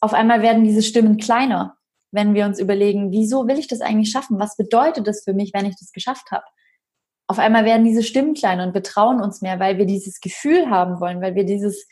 auf 0.00 0.12
einmal 0.12 0.42
werden 0.42 0.64
diese 0.64 0.82
Stimmen 0.82 1.16
kleiner, 1.16 1.76
wenn 2.12 2.34
wir 2.34 2.46
uns 2.46 2.60
überlegen, 2.60 3.10
wieso 3.10 3.48
will 3.48 3.58
ich 3.58 3.68
das 3.68 3.80
eigentlich 3.80 4.10
schaffen? 4.10 4.38
Was 4.38 4.56
bedeutet 4.56 5.06
das 5.06 5.24
für 5.24 5.34
mich, 5.34 5.52
wenn 5.54 5.66
ich 5.66 5.76
das 5.78 5.92
geschafft 5.92 6.30
habe? 6.30 6.44
Auf 7.28 7.38
einmal 7.38 7.64
werden 7.64 7.84
diese 7.84 8.02
Stimmen 8.02 8.34
kleiner 8.34 8.64
und 8.66 8.74
wir 8.74 8.82
trauen 8.82 9.20
uns 9.20 9.42
mehr, 9.42 9.60
weil 9.60 9.78
wir 9.78 9.86
dieses 9.86 10.20
Gefühl 10.20 10.70
haben 10.70 10.98
wollen, 11.00 11.20
weil 11.20 11.34
wir 11.34 11.44
dieses 11.44 11.86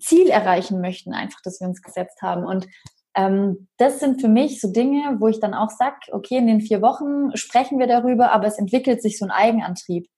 Ziel 0.00 0.28
erreichen 0.28 0.80
möchten, 0.80 1.12
einfach, 1.12 1.40
das 1.44 1.60
wir 1.60 1.68
uns 1.68 1.82
gesetzt 1.82 2.22
haben. 2.22 2.44
Und 2.44 2.66
ähm, 3.14 3.68
das 3.76 4.00
sind 4.00 4.20
für 4.20 4.28
mich 4.28 4.60
so 4.60 4.72
Dinge, 4.72 5.16
wo 5.20 5.28
ich 5.28 5.38
dann 5.38 5.54
auch 5.54 5.70
sage, 5.70 5.96
okay, 6.12 6.38
in 6.38 6.46
den 6.46 6.60
vier 6.60 6.82
Wochen 6.82 7.36
sprechen 7.36 7.78
wir 7.78 7.86
darüber, 7.86 8.32
aber 8.32 8.46
es 8.46 8.58
entwickelt 8.58 9.02
sich 9.02 9.18
so 9.18 9.26
ein 9.26 9.30
Eigenantrieb. 9.30 10.08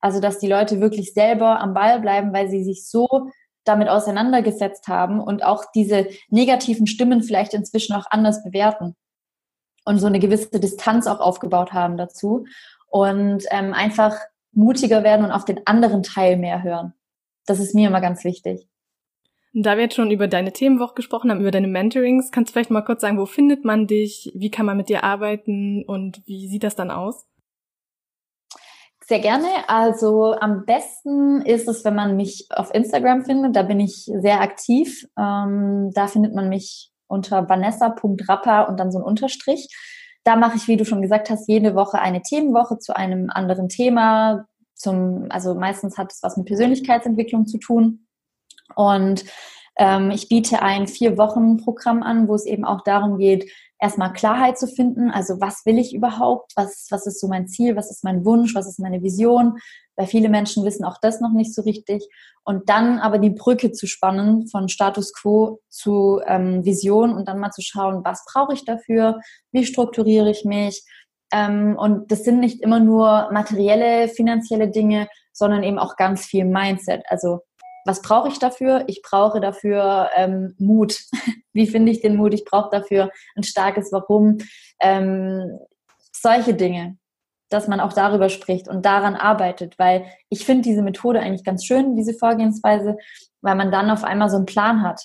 Also, 0.00 0.20
dass 0.20 0.38
die 0.38 0.46
Leute 0.46 0.80
wirklich 0.80 1.14
selber 1.14 1.58
am 1.58 1.74
Ball 1.74 2.00
bleiben, 2.00 2.32
weil 2.32 2.48
sie 2.48 2.62
sich 2.62 2.86
so 2.86 3.30
damit 3.64 3.88
auseinandergesetzt 3.88 4.86
haben 4.86 5.20
und 5.20 5.42
auch 5.42 5.64
diese 5.74 6.06
negativen 6.28 6.86
Stimmen 6.86 7.22
vielleicht 7.22 7.54
inzwischen 7.54 7.96
auch 7.96 8.06
anders 8.10 8.44
bewerten 8.44 8.94
und 9.84 9.98
so 9.98 10.06
eine 10.06 10.20
gewisse 10.20 10.60
Distanz 10.60 11.06
auch 11.06 11.20
aufgebaut 11.20 11.72
haben 11.72 11.96
dazu 11.96 12.44
und 12.96 13.44
ähm, 13.50 13.74
einfach 13.74 14.16
mutiger 14.52 15.04
werden 15.04 15.26
und 15.26 15.32
auf 15.32 15.44
den 15.44 15.66
anderen 15.66 16.02
Teil 16.02 16.38
mehr 16.38 16.62
hören. 16.62 16.94
Das 17.44 17.60
ist 17.60 17.74
mir 17.74 17.88
immer 17.88 18.00
ganz 18.00 18.24
wichtig. 18.24 18.66
Da 19.52 19.76
wir 19.76 19.84
jetzt 19.84 19.96
schon 19.96 20.10
über 20.10 20.28
deine 20.28 20.52
Themenwoche 20.52 20.94
gesprochen 20.94 21.30
haben, 21.30 21.40
über 21.40 21.50
deine 21.50 21.68
Mentorings, 21.68 22.30
kannst 22.30 22.50
du 22.50 22.52
vielleicht 22.54 22.70
mal 22.70 22.82
kurz 22.82 23.02
sagen, 23.02 23.18
wo 23.18 23.26
findet 23.26 23.64
man 23.64 23.86
dich, 23.86 24.32
wie 24.34 24.50
kann 24.50 24.66
man 24.66 24.78
mit 24.78 24.88
dir 24.88 25.04
arbeiten 25.04 25.84
und 25.86 26.22
wie 26.26 26.48
sieht 26.48 26.64
das 26.64 26.74
dann 26.74 26.90
aus? 26.90 27.26
Sehr 29.04 29.20
gerne. 29.20 29.46
Also 29.68 30.34
am 30.34 30.64
besten 30.64 31.42
ist 31.42 31.68
es, 31.68 31.84
wenn 31.84 31.94
man 31.94 32.16
mich 32.16 32.48
auf 32.50 32.74
Instagram 32.74 33.24
findet. 33.24 33.54
Da 33.54 33.62
bin 33.62 33.78
ich 33.78 34.04
sehr 34.04 34.40
aktiv. 34.40 35.06
Ähm, 35.18 35.90
da 35.94 36.06
findet 36.06 36.34
man 36.34 36.48
mich 36.48 36.90
unter 37.06 37.48
vanessa.rapper 37.48 38.68
und 38.68 38.80
dann 38.80 38.90
so 38.90 38.98
ein 38.98 39.04
Unterstrich. 39.04 39.68
Da 40.26 40.34
mache 40.34 40.56
ich, 40.56 40.66
wie 40.66 40.76
du 40.76 40.84
schon 40.84 41.02
gesagt 41.02 41.30
hast, 41.30 41.46
jede 41.46 41.76
Woche 41.76 42.00
eine 42.00 42.20
Themenwoche 42.20 42.78
zu 42.78 42.96
einem 42.96 43.30
anderen 43.30 43.68
Thema. 43.68 44.48
Zum, 44.74 45.26
also 45.30 45.54
meistens 45.54 45.96
hat 45.96 46.12
es 46.12 46.20
was 46.20 46.36
mit 46.36 46.46
Persönlichkeitsentwicklung 46.46 47.46
zu 47.46 47.58
tun. 47.58 48.08
Und 48.74 49.24
Ähm, 49.78 50.10
ich 50.10 50.28
biete 50.28 50.62
ein 50.62 50.86
Vier-Wochen-Programm 50.86 52.02
an, 52.02 52.28
wo 52.28 52.34
es 52.34 52.46
eben 52.46 52.64
auch 52.64 52.82
darum 52.82 53.18
geht, 53.18 53.50
erstmal 53.78 54.12
Klarheit 54.12 54.58
zu 54.58 54.66
finden. 54.66 55.10
Also 55.10 55.40
was 55.40 55.66
will 55.66 55.78
ich 55.78 55.94
überhaupt? 55.94 56.52
Was, 56.56 56.86
was 56.90 57.06
ist 57.06 57.20
so 57.20 57.28
mein 57.28 57.46
Ziel? 57.46 57.76
Was 57.76 57.90
ist 57.90 58.04
mein 58.04 58.24
Wunsch? 58.24 58.54
Was 58.54 58.66
ist 58.66 58.78
meine 58.78 59.02
Vision? 59.02 59.58
Weil 59.96 60.06
viele 60.06 60.28
Menschen 60.28 60.64
wissen 60.64 60.84
auch 60.84 60.98
das 61.00 61.20
noch 61.20 61.32
nicht 61.32 61.54
so 61.54 61.62
richtig. 61.62 62.06
Und 62.44 62.68
dann 62.68 62.98
aber 62.98 63.18
die 63.18 63.30
Brücke 63.30 63.72
zu 63.72 63.86
spannen 63.86 64.46
von 64.48 64.68
Status 64.68 65.12
quo 65.12 65.60
zu 65.68 66.20
ähm, 66.26 66.64
Vision 66.64 67.14
und 67.14 67.28
dann 67.28 67.38
mal 67.38 67.50
zu 67.50 67.62
schauen, 67.62 68.02
was 68.04 68.24
brauche 68.32 68.54
ich 68.54 68.64
dafür? 68.64 69.20
Wie 69.52 69.64
strukturiere 69.64 70.30
ich 70.30 70.44
mich? 70.44 70.84
Ähm, 71.32 71.76
und 71.78 72.10
das 72.12 72.24
sind 72.24 72.40
nicht 72.40 72.62
immer 72.62 72.80
nur 72.80 73.30
materielle, 73.32 74.08
finanzielle 74.08 74.68
Dinge, 74.70 75.08
sondern 75.32 75.62
eben 75.62 75.78
auch 75.78 75.96
ganz 75.96 76.24
viel 76.24 76.44
Mindset. 76.44 77.02
Also 77.08 77.40
was 77.86 78.02
brauche 78.02 78.28
ich 78.28 78.38
dafür? 78.38 78.84
Ich 78.88 79.02
brauche 79.02 79.40
dafür 79.40 80.10
ähm, 80.16 80.54
Mut. 80.58 80.98
Wie 81.52 81.66
finde 81.66 81.92
ich 81.92 82.00
den 82.00 82.16
Mut? 82.16 82.34
Ich 82.34 82.44
brauche 82.44 82.70
dafür 82.70 83.10
ein 83.36 83.42
starkes 83.42 83.92
Warum. 83.92 84.38
Ähm, 84.80 85.58
solche 86.12 86.54
Dinge, 86.54 86.98
dass 87.48 87.68
man 87.68 87.80
auch 87.80 87.92
darüber 87.92 88.28
spricht 88.28 88.68
und 88.68 88.84
daran 88.84 89.14
arbeitet, 89.14 89.78
weil 89.78 90.06
ich 90.28 90.44
finde 90.44 90.62
diese 90.62 90.82
Methode 90.82 91.20
eigentlich 91.20 91.44
ganz 91.44 91.64
schön, 91.64 91.94
diese 91.94 92.14
Vorgehensweise, 92.14 92.96
weil 93.40 93.54
man 93.54 93.70
dann 93.70 93.90
auf 93.90 94.04
einmal 94.04 94.28
so 94.28 94.36
einen 94.36 94.46
Plan 94.46 94.82
hat. 94.82 95.02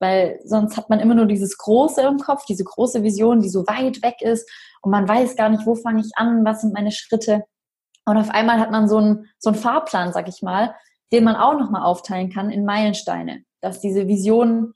Weil 0.00 0.38
sonst 0.44 0.76
hat 0.76 0.90
man 0.90 1.00
immer 1.00 1.14
nur 1.14 1.26
dieses 1.26 1.56
Große 1.58 2.02
im 2.02 2.18
Kopf, 2.18 2.44
diese 2.44 2.62
große 2.62 3.02
Vision, 3.02 3.40
die 3.40 3.48
so 3.48 3.66
weit 3.66 4.02
weg 4.02 4.20
ist 4.20 4.48
und 4.82 4.90
man 4.90 5.08
weiß 5.08 5.34
gar 5.34 5.48
nicht, 5.48 5.66
wo 5.66 5.74
fange 5.74 6.00
ich 6.00 6.12
an, 6.14 6.44
was 6.44 6.60
sind 6.60 6.74
meine 6.74 6.92
Schritte. 6.92 7.44
Und 8.04 8.16
auf 8.16 8.30
einmal 8.30 8.60
hat 8.60 8.70
man 8.70 8.88
so 8.88 8.98
einen, 8.98 9.26
so 9.38 9.50
einen 9.50 9.58
Fahrplan, 9.58 10.12
sag 10.12 10.28
ich 10.28 10.40
mal, 10.42 10.74
den 11.12 11.24
man 11.24 11.36
auch 11.36 11.58
nochmal 11.58 11.82
aufteilen 11.82 12.30
kann 12.30 12.50
in 12.50 12.64
Meilensteine, 12.64 13.42
dass 13.60 13.80
diese 13.80 14.08
Vision 14.08 14.74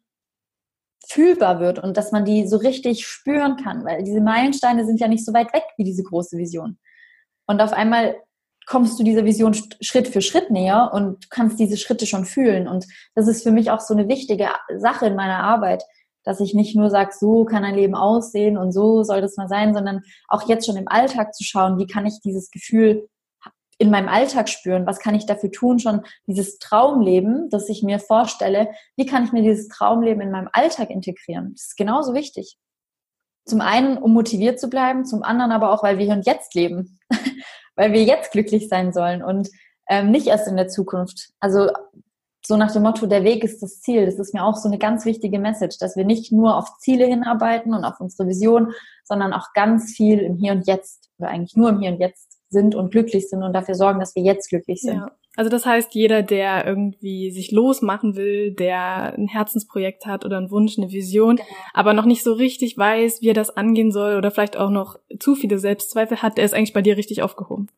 fühlbar 1.06 1.60
wird 1.60 1.78
und 1.78 1.96
dass 1.96 2.12
man 2.12 2.24
die 2.24 2.46
so 2.46 2.56
richtig 2.56 3.06
spüren 3.06 3.56
kann, 3.56 3.84
weil 3.84 4.02
diese 4.02 4.20
Meilensteine 4.20 4.86
sind 4.86 5.00
ja 5.00 5.08
nicht 5.08 5.24
so 5.24 5.32
weit 5.32 5.52
weg 5.52 5.64
wie 5.76 5.84
diese 5.84 6.02
große 6.02 6.38
Vision. 6.38 6.78
Und 7.46 7.60
auf 7.60 7.72
einmal 7.72 8.16
kommst 8.66 8.98
du 8.98 9.02
dieser 9.02 9.24
Vision 9.24 9.54
Schritt 9.80 10.08
für 10.08 10.22
Schritt 10.22 10.50
näher 10.50 10.90
und 10.94 11.30
kannst 11.30 11.58
diese 11.58 11.76
Schritte 11.76 12.06
schon 12.06 12.24
fühlen. 12.24 12.68
Und 12.68 12.86
das 13.14 13.26
ist 13.26 13.42
für 13.42 13.50
mich 13.50 13.70
auch 13.70 13.80
so 13.80 13.94
eine 13.94 14.08
wichtige 14.08 14.48
Sache 14.76 15.06
in 15.06 15.16
meiner 15.16 15.42
Arbeit, 15.42 15.82
dass 16.24 16.40
ich 16.40 16.54
nicht 16.54 16.76
nur 16.76 16.88
sage, 16.88 17.10
so 17.18 17.44
kann 17.44 17.64
ein 17.64 17.74
Leben 17.74 17.96
aussehen 17.96 18.56
und 18.56 18.70
so 18.70 19.02
soll 19.02 19.20
das 19.20 19.36
mal 19.36 19.48
sein, 19.48 19.74
sondern 19.74 20.02
auch 20.28 20.48
jetzt 20.48 20.66
schon 20.66 20.76
im 20.76 20.86
Alltag 20.86 21.34
zu 21.34 21.42
schauen, 21.42 21.78
wie 21.78 21.86
kann 21.86 22.06
ich 22.06 22.20
dieses 22.24 22.50
Gefühl 22.50 23.08
in 23.82 23.90
meinem 23.90 24.08
Alltag 24.08 24.48
spüren? 24.48 24.86
Was 24.86 25.00
kann 25.00 25.16
ich 25.16 25.26
dafür 25.26 25.50
tun? 25.50 25.80
Schon 25.80 26.02
dieses 26.28 26.60
Traumleben, 26.60 27.50
das 27.50 27.68
ich 27.68 27.82
mir 27.82 27.98
vorstelle, 27.98 28.68
wie 28.96 29.06
kann 29.06 29.24
ich 29.24 29.32
mir 29.32 29.42
dieses 29.42 29.66
Traumleben 29.66 30.22
in 30.22 30.30
meinem 30.30 30.48
Alltag 30.52 30.88
integrieren? 30.88 31.50
Das 31.54 31.64
ist 31.64 31.76
genauso 31.76 32.14
wichtig. 32.14 32.56
Zum 33.44 33.60
einen, 33.60 33.98
um 33.98 34.12
motiviert 34.12 34.60
zu 34.60 34.70
bleiben, 34.70 35.04
zum 35.04 35.24
anderen 35.24 35.50
aber 35.50 35.72
auch, 35.72 35.82
weil 35.82 35.98
wir 35.98 36.04
hier 36.04 36.14
und 36.14 36.26
jetzt 36.26 36.54
leben, 36.54 37.00
weil 37.74 37.92
wir 37.92 38.04
jetzt 38.04 38.30
glücklich 38.30 38.68
sein 38.68 38.92
sollen 38.92 39.20
und 39.20 39.48
ähm, 39.88 40.12
nicht 40.12 40.28
erst 40.28 40.46
in 40.46 40.56
der 40.56 40.68
Zukunft. 40.68 41.30
Also 41.40 41.68
so 42.46 42.56
nach 42.56 42.72
dem 42.72 42.84
Motto, 42.84 43.06
der 43.06 43.24
Weg 43.24 43.42
ist 43.42 43.64
das 43.64 43.80
Ziel. 43.80 44.06
Das 44.06 44.20
ist 44.20 44.32
mir 44.32 44.44
auch 44.44 44.56
so 44.56 44.68
eine 44.68 44.78
ganz 44.78 45.04
wichtige 45.04 45.40
Message, 45.40 45.78
dass 45.78 45.96
wir 45.96 46.04
nicht 46.04 46.30
nur 46.30 46.56
auf 46.56 46.78
Ziele 46.78 47.06
hinarbeiten 47.06 47.74
und 47.74 47.84
auf 47.84 48.00
unsere 48.00 48.28
Vision, 48.28 48.72
sondern 49.02 49.32
auch 49.32 49.52
ganz 49.54 49.92
viel 49.92 50.20
im 50.20 50.36
Hier 50.36 50.52
und 50.52 50.68
Jetzt 50.68 51.10
oder 51.18 51.30
eigentlich 51.30 51.56
nur 51.56 51.70
im 51.70 51.80
Hier 51.80 51.90
und 51.90 51.98
Jetzt 51.98 52.31
sind 52.52 52.74
und 52.74 52.90
glücklich 52.90 53.28
sind 53.28 53.42
und 53.42 53.52
dafür 53.52 53.74
sorgen, 53.74 53.98
dass 53.98 54.14
wir 54.14 54.22
jetzt 54.22 54.48
glücklich 54.48 54.80
sind. 54.80 54.98
Ja. 54.98 55.10
Also 55.34 55.50
das 55.50 55.64
heißt, 55.64 55.94
jeder, 55.94 56.22
der 56.22 56.66
irgendwie 56.66 57.30
sich 57.30 57.52
losmachen 57.52 58.16
will, 58.16 58.52
der 58.52 59.14
ein 59.16 59.28
Herzensprojekt 59.28 60.04
hat 60.04 60.26
oder 60.26 60.36
einen 60.36 60.50
Wunsch, 60.50 60.78
eine 60.78 60.92
Vision, 60.92 61.36
genau. 61.36 61.48
aber 61.72 61.94
noch 61.94 62.04
nicht 62.04 62.22
so 62.22 62.34
richtig 62.34 62.76
weiß, 62.76 63.22
wie 63.22 63.30
er 63.30 63.34
das 63.34 63.56
angehen 63.56 63.90
soll 63.90 64.16
oder 64.16 64.30
vielleicht 64.30 64.58
auch 64.58 64.70
noch 64.70 64.98
zu 65.18 65.34
viele 65.34 65.58
Selbstzweifel 65.58 66.20
hat, 66.20 66.36
der 66.36 66.44
ist 66.44 66.54
eigentlich 66.54 66.74
bei 66.74 66.82
dir 66.82 66.98
richtig 66.98 67.22
aufgehoben. 67.22 67.68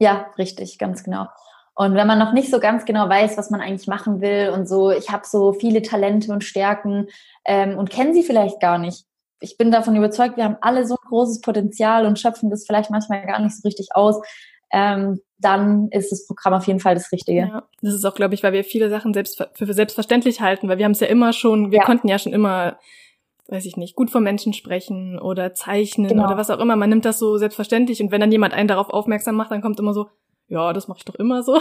Ja, 0.00 0.26
richtig, 0.36 0.78
ganz 0.78 1.04
genau. 1.04 1.28
Und 1.74 1.94
wenn 1.94 2.08
man 2.08 2.18
noch 2.18 2.32
nicht 2.32 2.50
so 2.50 2.58
ganz 2.58 2.84
genau 2.84 3.08
weiß, 3.08 3.38
was 3.38 3.50
man 3.50 3.60
eigentlich 3.60 3.86
machen 3.86 4.20
will 4.20 4.50
und 4.50 4.68
so, 4.68 4.90
ich 4.90 5.10
habe 5.10 5.22
so 5.24 5.52
viele 5.52 5.80
Talente 5.80 6.32
und 6.32 6.44
Stärken 6.44 7.06
ähm, 7.44 7.78
und 7.78 7.88
kenne 7.88 8.12
sie 8.12 8.22
vielleicht 8.22 8.60
gar 8.60 8.78
nicht, 8.78 9.06
ich 9.42 9.56
bin 9.56 9.70
davon 9.70 9.96
überzeugt, 9.96 10.36
wir 10.36 10.44
haben 10.44 10.56
alle 10.60 10.86
so 10.86 10.94
ein 10.94 11.08
großes 11.08 11.40
Potenzial 11.40 12.06
und 12.06 12.18
schöpfen 12.18 12.50
das 12.50 12.64
vielleicht 12.64 12.90
manchmal 12.90 13.26
gar 13.26 13.40
nicht 13.40 13.56
so 13.56 13.66
richtig 13.66 13.88
aus. 13.94 14.20
Ähm, 14.72 15.20
dann 15.38 15.88
ist 15.90 16.12
das 16.12 16.26
Programm 16.26 16.54
auf 16.54 16.66
jeden 16.66 16.80
Fall 16.80 16.94
das 16.94 17.12
Richtige. 17.12 17.40
Ja, 17.40 17.68
das 17.82 17.94
ist 17.94 18.04
auch, 18.04 18.14
glaube 18.14 18.34
ich, 18.34 18.42
weil 18.42 18.52
wir 18.52 18.64
viele 18.64 18.88
Sachen 18.88 19.12
selbst 19.12 19.44
für 19.54 19.74
selbstverständlich 19.74 20.40
halten, 20.40 20.68
weil 20.68 20.78
wir 20.78 20.84
haben 20.84 20.92
es 20.92 21.00
ja 21.00 21.08
immer 21.08 21.32
schon, 21.32 21.72
wir 21.72 21.80
ja. 21.80 21.84
konnten 21.84 22.08
ja 22.08 22.18
schon 22.18 22.32
immer, 22.32 22.78
weiß 23.48 23.66
ich 23.66 23.76
nicht, 23.76 23.96
gut 23.96 24.10
vor 24.10 24.20
Menschen 24.20 24.52
sprechen 24.54 25.18
oder 25.18 25.52
zeichnen 25.52 26.08
genau. 26.08 26.26
oder 26.26 26.36
was 26.36 26.48
auch 26.48 26.60
immer. 26.60 26.76
Man 26.76 26.88
nimmt 26.88 27.04
das 27.04 27.18
so 27.18 27.36
selbstverständlich 27.36 28.00
und 28.00 28.12
wenn 28.12 28.20
dann 28.20 28.32
jemand 28.32 28.54
einen 28.54 28.68
darauf 28.68 28.88
aufmerksam 28.88 29.34
macht, 29.34 29.50
dann 29.50 29.62
kommt 29.62 29.78
immer 29.78 29.92
so, 29.92 30.08
ja, 30.48 30.72
das 30.72 30.88
mache 30.88 30.98
ich 30.98 31.04
doch 31.04 31.16
immer 31.16 31.42
so. 31.42 31.60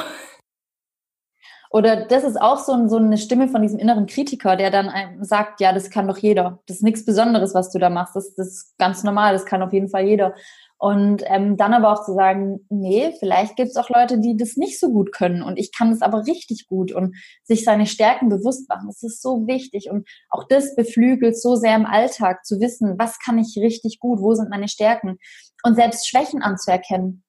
Oder 1.72 2.06
das 2.06 2.26
ist 2.26 2.40
auch 2.40 2.58
so, 2.58 2.88
so 2.90 2.98
eine 2.98 3.18
Stimme 3.18 3.48
von 3.48 3.62
diesem 3.62 3.80
inneren 3.80 4.06
Kritiker, 4.06 4.58
der 4.58 4.72
dann 4.72 4.90
einem 4.90 5.24
sagt, 5.24 5.62
ja, 5.62 5.72
das 5.72 5.90
kann 5.90 6.06
doch 6.06 6.18
jeder. 6.18 6.60
Das 6.68 6.78
ist 6.78 6.84
nichts 6.84 7.06
Besonderes, 7.06 7.54
was 7.54 7.72
du 7.72 7.80
da 7.80 7.90
machst. 7.90 8.14
Das, 8.16 8.36
das 8.36 8.48
ist 8.48 8.78
ganz 8.78 9.04
normal, 9.04 9.32
das 9.32 9.46
kann 9.46 9.64
auf 9.64 9.72
jeden 9.72 9.88
Fall 9.88 10.06
jeder. 10.06 10.36
Und 10.78 11.24
ähm, 11.28 11.56
dann 11.56 11.74
aber 11.74 11.94
auch 11.94 12.04
zu 12.04 12.14
sagen, 12.14 12.66
nee, 12.70 13.14
vielleicht 13.20 13.56
gibt 13.56 13.70
es 13.70 13.78
auch 13.78 13.90
Leute, 13.90 14.20
die 14.20 14.36
das 14.36 14.58
nicht 14.58 14.80
so 14.80 14.90
gut 14.92 15.14
können 15.14 15.44
und 15.44 15.58
ich 15.58 15.72
kann 15.72 15.92
das 15.92 16.02
aber 16.02 16.26
richtig 16.26 16.66
gut 16.68 16.92
und 16.92 17.16
sich 17.44 17.64
seine 17.64 17.86
Stärken 17.86 18.30
bewusst 18.30 18.68
machen. 18.68 18.88
Das 18.88 19.04
ist 19.04 19.22
so 19.22 19.46
wichtig 19.46 19.92
und 19.92 20.10
auch 20.30 20.46
das 20.50 20.76
beflügelt 20.76 21.40
so 21.40 21.56
sehr 21.56 21.76
im 21.76 21.86
Alltag 21.86 22.44
zu 22.46 22.60
wissen, 22.60 22.96
was 22.98 23.20
kann 23.20 23.38
ich 23.38 23.56
richtig 23.62 24.00
gut, 24.00 24.22
wo 24.22 24.34
sind 24.34 24.50
meine 24.50 24.68
Stärken 24.68 25.20
und 25.64 25.76
selbst 25.76 26.10
Schwächen 26.10 26.42
anzuerkennen. 26.42 27.24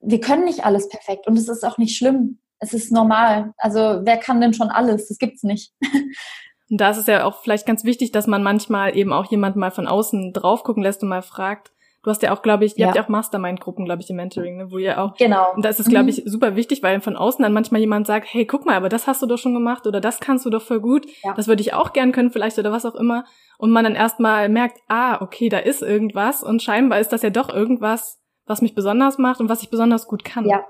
Wir 0.00 0.20
können 0.20 0.44
nicht 0.44 0.66
alles 0.66 0.88
perfekt 0.88 1.28
und 1.28 1.38
es 1.38 1.48
ist 1.48 1.64
auch 1.64 1.78
nicht 1.78 1.96
schlimm 1.96 2.40
es 2.60 2.74
ist 2.74 2.92
normal. 2.92 3.52
Also 3.56 4.00
wer 4.02 4.16
kann 4.16 4.40
denn 4.40 4.54
schon 4.54 4.68
alles? 4.70 5.08
Das 5.08 5.18
gibt's 5.18 5.42
nicht. 5.42 5.72
Und 6.70 6.80
da 6.80 6.90
ist 6.90 6.98
es 6.98 7.06
ja 7.06 7.24
auch 7.24 7.40
vielleicht 7.40 7.66
ganz 7.66 7.84
wichtig, 7.84 8.12
dass 8.12 8.26
man 8.26 8.42
manchmal 8.42 8.94
eben 8.94 9.12
auch 9.12 9.30
jemanden 9.30 9.58
mal 9.58 9.70
von 9.70 9.86
außen 9.86 10.34
drauf 10.34 10.64
gucken 10.64 10.82
lässt 10.82 11.02
und 11.02 11.08
mal 11.08 11.22
fragt. 11.22 11.72
Du 12.02 12.10
hast 12.10 12.22
ja 12.22 12.32
auch, 12.32 12.42
glaube 12.42 12.64
ich, 12.64 12.76
ihr 12.76 12.82
ja. 12.82 12.86
habt 12.88 12.96
ja 12.96 13.04
auch 13.04 13.08
Mastermind-Gruppen, 13.08 13.84
glaube 13.84 14.02
ich, 14.02 14.10
im 14.10 14.16
Mentoring, 14.16 14.56
ne, 14.56 14.70
wo 14.70 14.78
ihr 14.78 15.00
auch. 15.00 15.16
Genau. 15.16 15.54
Und 15.54 15.64
da 15.64 15.68
ist 15.68 15.80
es, 15.80 15.88
glaube 15.88 16.10
ich, 16.10 16.24
mhm. 16.24 16.28
super 16.28 16.56
wichtig, 16.56 16.82
weil 16.82 17.00
von 17.00 17.16
außen 17.16 17.42
dann 17.42 17.52
manchmal 17.52 17.80
jemand 17.80 18.06
sagt, 18.06 18.28
hey, 18.32 18.46
guck 18.46 18.66
mal, 18.66 18.76
aber 18.76 18.88
das 18.88 19.06
hast 19.06 19.20
du 19.22 19.26
doch 19.26 19.38
schon 19.38 19.54
gemacht 19.54 19.86
oder 19.86 20.00
das 20.00 20.20
kannst 20.20 20.46
du 20.46 20.50
doch 20.50 20.62
voll 20.62 20.80
gut. 20.80 21.06
Ja. 21.22 21.34
Das 21.34 21.48
würde 21.48 21.62
ich 21.62 21.74
auch 21.74 21.92
gern 21.92 22.12
können, 22.12 22.30
vielleicht 22.30 22.58
oder 22.58 22.70
was 22.70 22.86
auch 22.86 22.94
immer. 22.94 23.24
Und 23.58 23.70
man 23.70 23.84
dann 23.84 23.94
erstmal 23.94 24.48
merkt, 24.48 24.78
ah, 24.88 25.20
okay, 25.22 25.48
da 25.48 25.58
ist 25.58 25.82
irgendwas 25.82 26.42
und 26.42 26.62
scheinbar 26.62 27.00
ist 27.00 27.12
das 27.12 27.22
ja 27.22 27.30
doch 27.30 27.48
irgendwas, 27.48 28.20
was 28.46 28.62
mich 28.62 28.74
besonders 28.74 29.18
macht 29.18 29.40
und 29.40 29.48
was 29.48 29.62
ich 29.62 29.70
besonders 29.70 30.06
gut 30.06 30.24
kann. 30.24 30.46
Ja. 30.46 30.64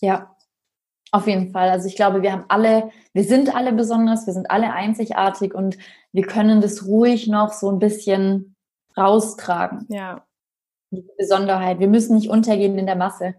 Ja, 0.00 0.30
auf 1.12 1.26
jeden 1.26 1.50
Fall. 1.50 1.70
Also 1.70 1.88
ich 1.88 1.96
glaube, 1.96 2.22
wir 2.22 2.32
haben 2.32 2.44
alle, 2.48 2.90
wir 3.12 3.24
sind 3.24 3.54
alle 3.54 3.72
besonders, 3.72 4.26
wir 4.26 4.34
sind 4.34 4.50
alle 4.50 4.72
einzigartig 4.72 5.54
und 5.54 5.76
wir 6.12 6.22
können 6.22 6.60
das 6.60 6.86
ruhig 6.86 7.26
noch 7.26 7.52
so 7.52 7.70
ein 7.70 7.78
bisschen 7.78 8.54
raustragen. 8.96 9.86
Ja. 9.88 10.24
Die 10.90 11.04
Besonderheit. 11.18 11.78
Wir 11.78 11.88
müssen 11.88 12.16
nicht 12.16 12.30
untergehen 12.30 12.78
in 12.78 12.86
der 12.86 12.96
Masse, 12.96 13.34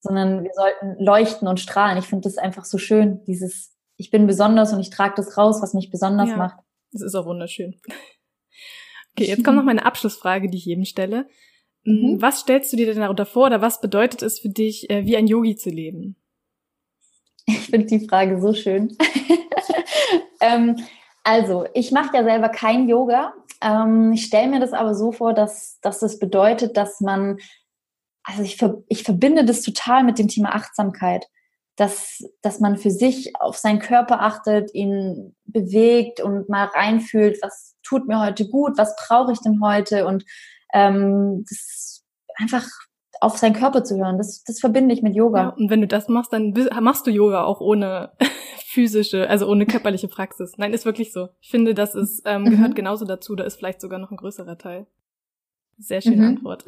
sondern 0.00 0.42
wir 0.42 0.52
sollten 0.54 1.02
leuchten 1.02 1.48
und 1.48 1.60
strahlen. 1.60 1.98
Ich 1.98 2.06
finde 2.06 2.28
das 2.28 2.38
einfach 2.38 2.64
so 2.64 2.78
schön, 2.78 3.22
dieses, 3.24 3.74
ich 3.96 4.10
bin 4.10 4.26
besonders 4.26 4.72
und 4.72 4.80
ich 4.80 4.90
trage 4.90 5.14
das 5.16 5.36
raus, 5.36 5.60
was 5.62 5.74
mich 5.74 5.90
besonders 5.90 6.30
ja, 6.30 6.36
macht. 6.36 6.58
Das 6.92 7.02
ist 7.02 7.14
auch 7.14 7.26
wunderschön. 7.26 7.80
Okay, 9.14 9.26
jetzt 9.26 9.44
kommt 9.44 9.58
noch 9.58 9.64
meine 9.64 9.84
Abschlussfrage, 9.84 10.48
die 10.48 10.56
ich 10.56 10.64
jedem 10.64 10.86
stelle. 10.86 11.26
Mhm. 11.84 12.20
Was 12.20 12.40
stellst 12.40 12.72
du 12.72 12.76
dir 12.76 12.86
denn 12.86 13.00
darunter 13.00 13.26
vor 13.26 13.46
oder 13.46 13.60
was 13.60 13.80
bedeutet 13.80 14.22
es 14.22 14.38
für 14.38 14.48
dich, 14.48 14.88
äh, 14.88 15.04
wie 15.04 15.16
ein 15.16 15.26
Yogi 15.26 15.56
zu 15.56 15.70
leben? 15.70 16.16
Ich 17.46 17.66
finde 17.66 17.86
die 17.86 18.06
Frage 18.06 18.40
so 18.40 18.54
schön. 18.54 18.96
ähm, 20.40 20.76
also, 21.24 21.66
ich 21.74 21.92
mache 21.92 22.16
ja 22.16 22.24
selber 22.24 22.48
kein 22.48 22.88
Yoga. 22.88 23.32
Ähm, 23.60 24.12
ich 24.12 24.26
stelle 24.26 24.48
mir 24.48 24.60
das 24.60 24.72
aber 24.72 24.94
so 24.94 25.12
vor, 25.12 25.34
dass, 25.34 25.78
dass 25.80 26.00
das 26.00 26.18
bedeutet, 26.18 26.76
dass 26.76 27.00
man, 27.00 27.38
also 28.24 28.42
ich, 28.42 28.58
ich 28.88 29.04
verbinde 29.04 29.44
das 29.44 29.62
total 29.62 30.04
mit 30.04 30.18
dem 30.18 30.28
Thema 30.28 30.54
Achtsamkeit, 30.54 31.26
dass, 31.76 32.22
dass 32.42 32.60
man 32.60 32.76
für 32.76 32.90
sich 32.90 33.32
auf 33.38 33.56
seinen 33.56 33.78
Körper 33.78 34.20
achtet, 34.20 34.74
ihn 34.74 35.34
bewegt 35.44 36.20
und 36.20 36.48
mal 36.48 36.66
reinfühlt, 36.66 37.38
was 37.42 37.76
tut 37.82 38.08
mir 38.08 38.20
heute 38.20 38.48
gut, 38.48 38.76
was 38.76 38.94
brauche 38.96 39.32
ich 39.32 39.40
denn 39.40 39.60
heute 39.62 40.06
und 40.06 40.24
ähm, 40.74 41.44
das 41.48 42.04
einfach 42.36 42.66
auf 43.22 43.38
seinen 43.38 43.54
Körper 43.54 43.84
zu 43.84 43.96
hören. 43.96 44.18
Das, 44.18 44.42
das 44.42 44.58
verbinde 44.58 44.92
ich 44.92 45.02
mit 45.02 45.14
Yoga. 45.14 45.42
Ja, 45.42 45.48
und 45.50 45.70
wenn 45.70 45.80
du 45.80 45.86
das 45.86 46.08
machst, 46.08 46.32
dann 46.32 46.52
machst 46.80 47.06
du 47.06 47.10
Yoga 47.10 47.44
auch 47.44 47.60
ohne 47.60 48.10
physische, 48.66 49.30
also 49.30 49.46
ohne 49.48 49.64
körperliche 49.64 50.08
Praxis. 50.08 50.54
Nein, 50.56 50.72
ist 50.72 50.84
wirklich 50.84 51.12
so. 51.12 51.28
Ich 51.40 51.50
finde, 51.50 51.72
das 51.72 51.94
ist, 51.94 52.22
ähm, 52.24 52.46
gehört 52.46 52.70
mhm. 52.70 52.74
genauso 52.74 53.04
dazu. 53.04 53.36
Da 53.36 53.44
ist 53.44 53.56
vielleicht 53.56 53.80
sogar 53.80 54.00
noch 54.00 54.10
ein 54.10 54.16
größerer 54.16 54.58
Teil. 54.58 54.86
Sehr 55.78 56.00
schöne 56.00 56.16
mhm. 56.16 56.28
Antwort. 56.36 56.64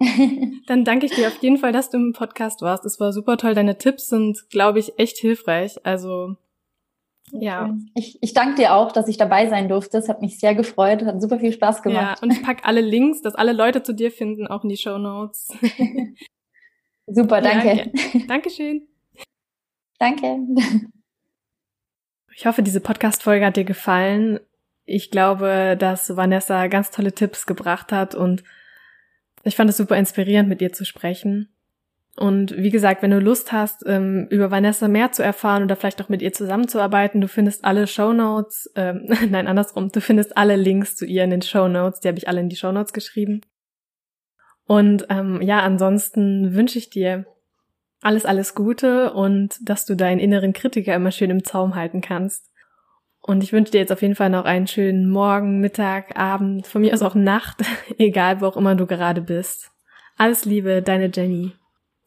Dann 0.66 0.84
danke 0.84 1.06
ich 1.06 1.12
dir 1.12 1.28
auf 1.28 1.40
jeden 1.40 1.58
Fall, 1.58 1.72
dass 1.72 1.90
du 1.90 1.98
im 1.98 2.12
Podcast 2.12 2.60
warst. 2.60 2.84
Es 2.84 2.98
war 2.98 3.12
super 3.12 3.36
toll. 3.36 3.54
Deine 3.54 3.78
Tipps 3.78 4.08
sind, 4.08 4.50
glaube 4.50 4.80
ich, 4.80 4.98
echt 4.98 5.18
hilfreich. 5.18 5.84
Also 5.86 6.36
Ja. 7.32 7.74
Ich, 7.94 8.18
ich 8.22 8.32
danke 8.34 8.56
dir 8.56 8.74
auch, 8.74 8.92
dass 8.92 9.08
ich 9.08 9.16
dabei 9.16 9.48
sein 9.48 9.68
durfte. 9.68 9.98
Es 9.98 10.08
hat 10.08 10.20
mich 10.22 10.38
sehr 10.38 10.54
gefreut, 10.54 11.04
hat 11.04 11.20
super 11.20 11.38
viel 11.38 11.52
Spaß 11.52 11.82
gemacht. 11.82 12.18
Ja, 12.18 12.22
und 12.22 12.32
ich 12.32 12.42
pack 12.42 12.60
alle 12.64 12.80
Links, 12.80 13.22
dass 13.22 13.34
alle 13.34 13.52
Leute 13.52 13.82
zu 13.82 13.94
dir 13.94 14.10
finden, 14.10 14.46
auch 14.46 14.62
in 14.62 14.70
die 14.70 14.76
Show 14.76 14.98
Notes. 14.98 15.48
super, 17.06 17.40
danke. 17.40 17.90
Ja, 18.12 18.20
Dankeschön. 18.26 18.88
Danke. 19.98 20.38
Ich 22.34 22.46
hoffe, 22.46 22.62
diese 22.62 22.80
Podcast-Folge 22.80 23.44
hat 23.46 23.56
dir 23.56 23.64
gefallen. 23.64 24.38
Ich 24.84 25.10
glaube, 25.10 25.76
dass 25.78 26.16
Vanessa 26.16 26.68
ganz 26.68 26.90
tolle 26.90 27.12
Tipps 27.12 27.46
gebracht 27.46 27.90
hat 27.90 28.14
und 28.14 28.44
ich 29.42 29.56
fand 29.56 29.70
es 29.70 29.76
super 29.76 29.96
inspirierend, 29.96 30.48
mit 30.48 30.62
ihr 30.62 30.72
zu 30.72 30.84
sprechen. 30.84 31.52
Und 32.18 32.56
wie 32.56 32.70
gesagt, 32.70 33.02
wenn 33.02 33.12
du 33.12 33.20
Lust 33.20 33.52
hast, 33.52 33.84
ähm, 33.86 34.26
über 34.30 34.50
Vanessa 34.50 34.88
mehr 34.88 35.12
zu 35.12 35.22
erfahren 35.22 35.62
oder 35.62 35.76
vielleicht 35.76 36.02
auch 36.02 36.08
mit 36.08 36.20
ihr 36.20 36.32
zusammenzuarbeiten, 36.32 37.20
du 37.20 37.28
findest 37.28 37.64
alle 37.64 37.86
Show 37.86 38.12
Notes, 38.12 38.68
ähm, 38.74 39.06
nein, 39.30 39.46
andersrum, 39.46 39.90
du 39.92 40.00
findest 40.00 40.36
alle 40.36 40.56
Links 40.56 40.96
zu 40.96 41.06
ihr 41.06 41.22
in 41.22 41.30
den 41.30 41.42
Show 41.42 41.68
Notes, 41.68 42.00
die 42.00 42.08
habe 42.08 42.18
ich 42.18 42.26
alle 42.26 42.40
in 42.40 42.48
die 42.48 42.56
Show 42.56 42.72
Notes 42.72 42.92
geschrieben. 42.92 43.42
Und 44.66 45.06
ähm, 45.10 45.40
ja, 45.42 45.60
ansonsten 45.60 46.56
wünsche 46.56 46.78
ich 46.78 46.90
dir 46.90 47.24
alles, 48.02 48.26
alles 48.26 48.56
Gute 48.56 49.12
und 49.12 49.56
dass 49.62 49.86
du 49.86 49.94
deinen 49.94 50.18
inneren 50.18 50.52
Kritiker 50.52 50.96
immer 50.96 51.12
schön 51.12 51.30
im 51.30 51.44
Zaum 51.44 51.76
halten 51.76 52.00
kannst. 52.00 52.50
Und 53.20 53.44
ich 53.44 53.52
wünsche 53.52 53.70
dir 53.70 53.78
jetzt 53.78 53.92
auf 53.92 54.02
jeden 54.02 54.16
Fall 54.16 54.30
noch 54.30 54.44
einen 54.44 54.66
schönen 54.66 55.08
Morgen, 55.08 55.60
Mittag, 55.60 56.18
Abend, 56.18 56.66
von 56.66 56.80
mir 56.80 56.92
aus 56.94 57.02
auch 57.02 57.14
Nacht, 57.14 57.58
egal 57.98 58.40
wo 58.40 58.46
auch 58.46 58.56
immer 58.56 58.74
du 58.74 58.86
gerade 58.86 59.20
bist. 59.20 59.70
Alles 60.16 60.44
Liebe, 60.44 60.82
deine 60.82 61.12
Jenny. 61.14 61.52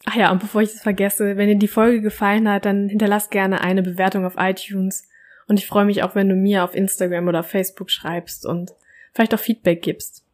Ach 0.05 0.15
ja, 0.15 0.31
und 0.31 0.39
bevor 0.39 0.61
ich 0.61 0.69
es 0.69 0.81
vergesse, 0.81 1.37
wenn 1.37 1.47
dir 1.47 1.57
die 1.57 1.67
Folge 1.67 2.01
gefallen 2.01 2.49
hat, 2.49 2.65
dann 2.65 2.89
hinterlass 2.89 3.29
gerne 3.29 3.61
eine 3.61 3.83
Bewertung 3.83 4.25
auf 4.25 4.35
iTunes. 4.37 5.07
Und 5.47 5.59
ich 5.59 5.67
freue 5.67 5.85
mich 5.85 6.03
auch, 6.03 6.15
wenn 6.15 6.29
du 6.29 6.35
mir 6.35 6.63
auf 6.63 6.75
Instagram 6.75 7.27
oder 7.27 7.43
Facebook 7.43 7.91
schreibst 7.91 8.45
und 8.45 8.71
vielleicht 9.13 9.33
auch 9.33 9.39
Feedback 9.39 9.81
gibst. 9.81 10.25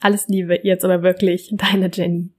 Alles 0.00 0.28
Liebe, 0.28 0.60
jetzt 0.62 0.84
aber 0.84 1.02
wirklich, 1.02 1.52
deine 1.52 1.90
Jenny. 1.92 2.30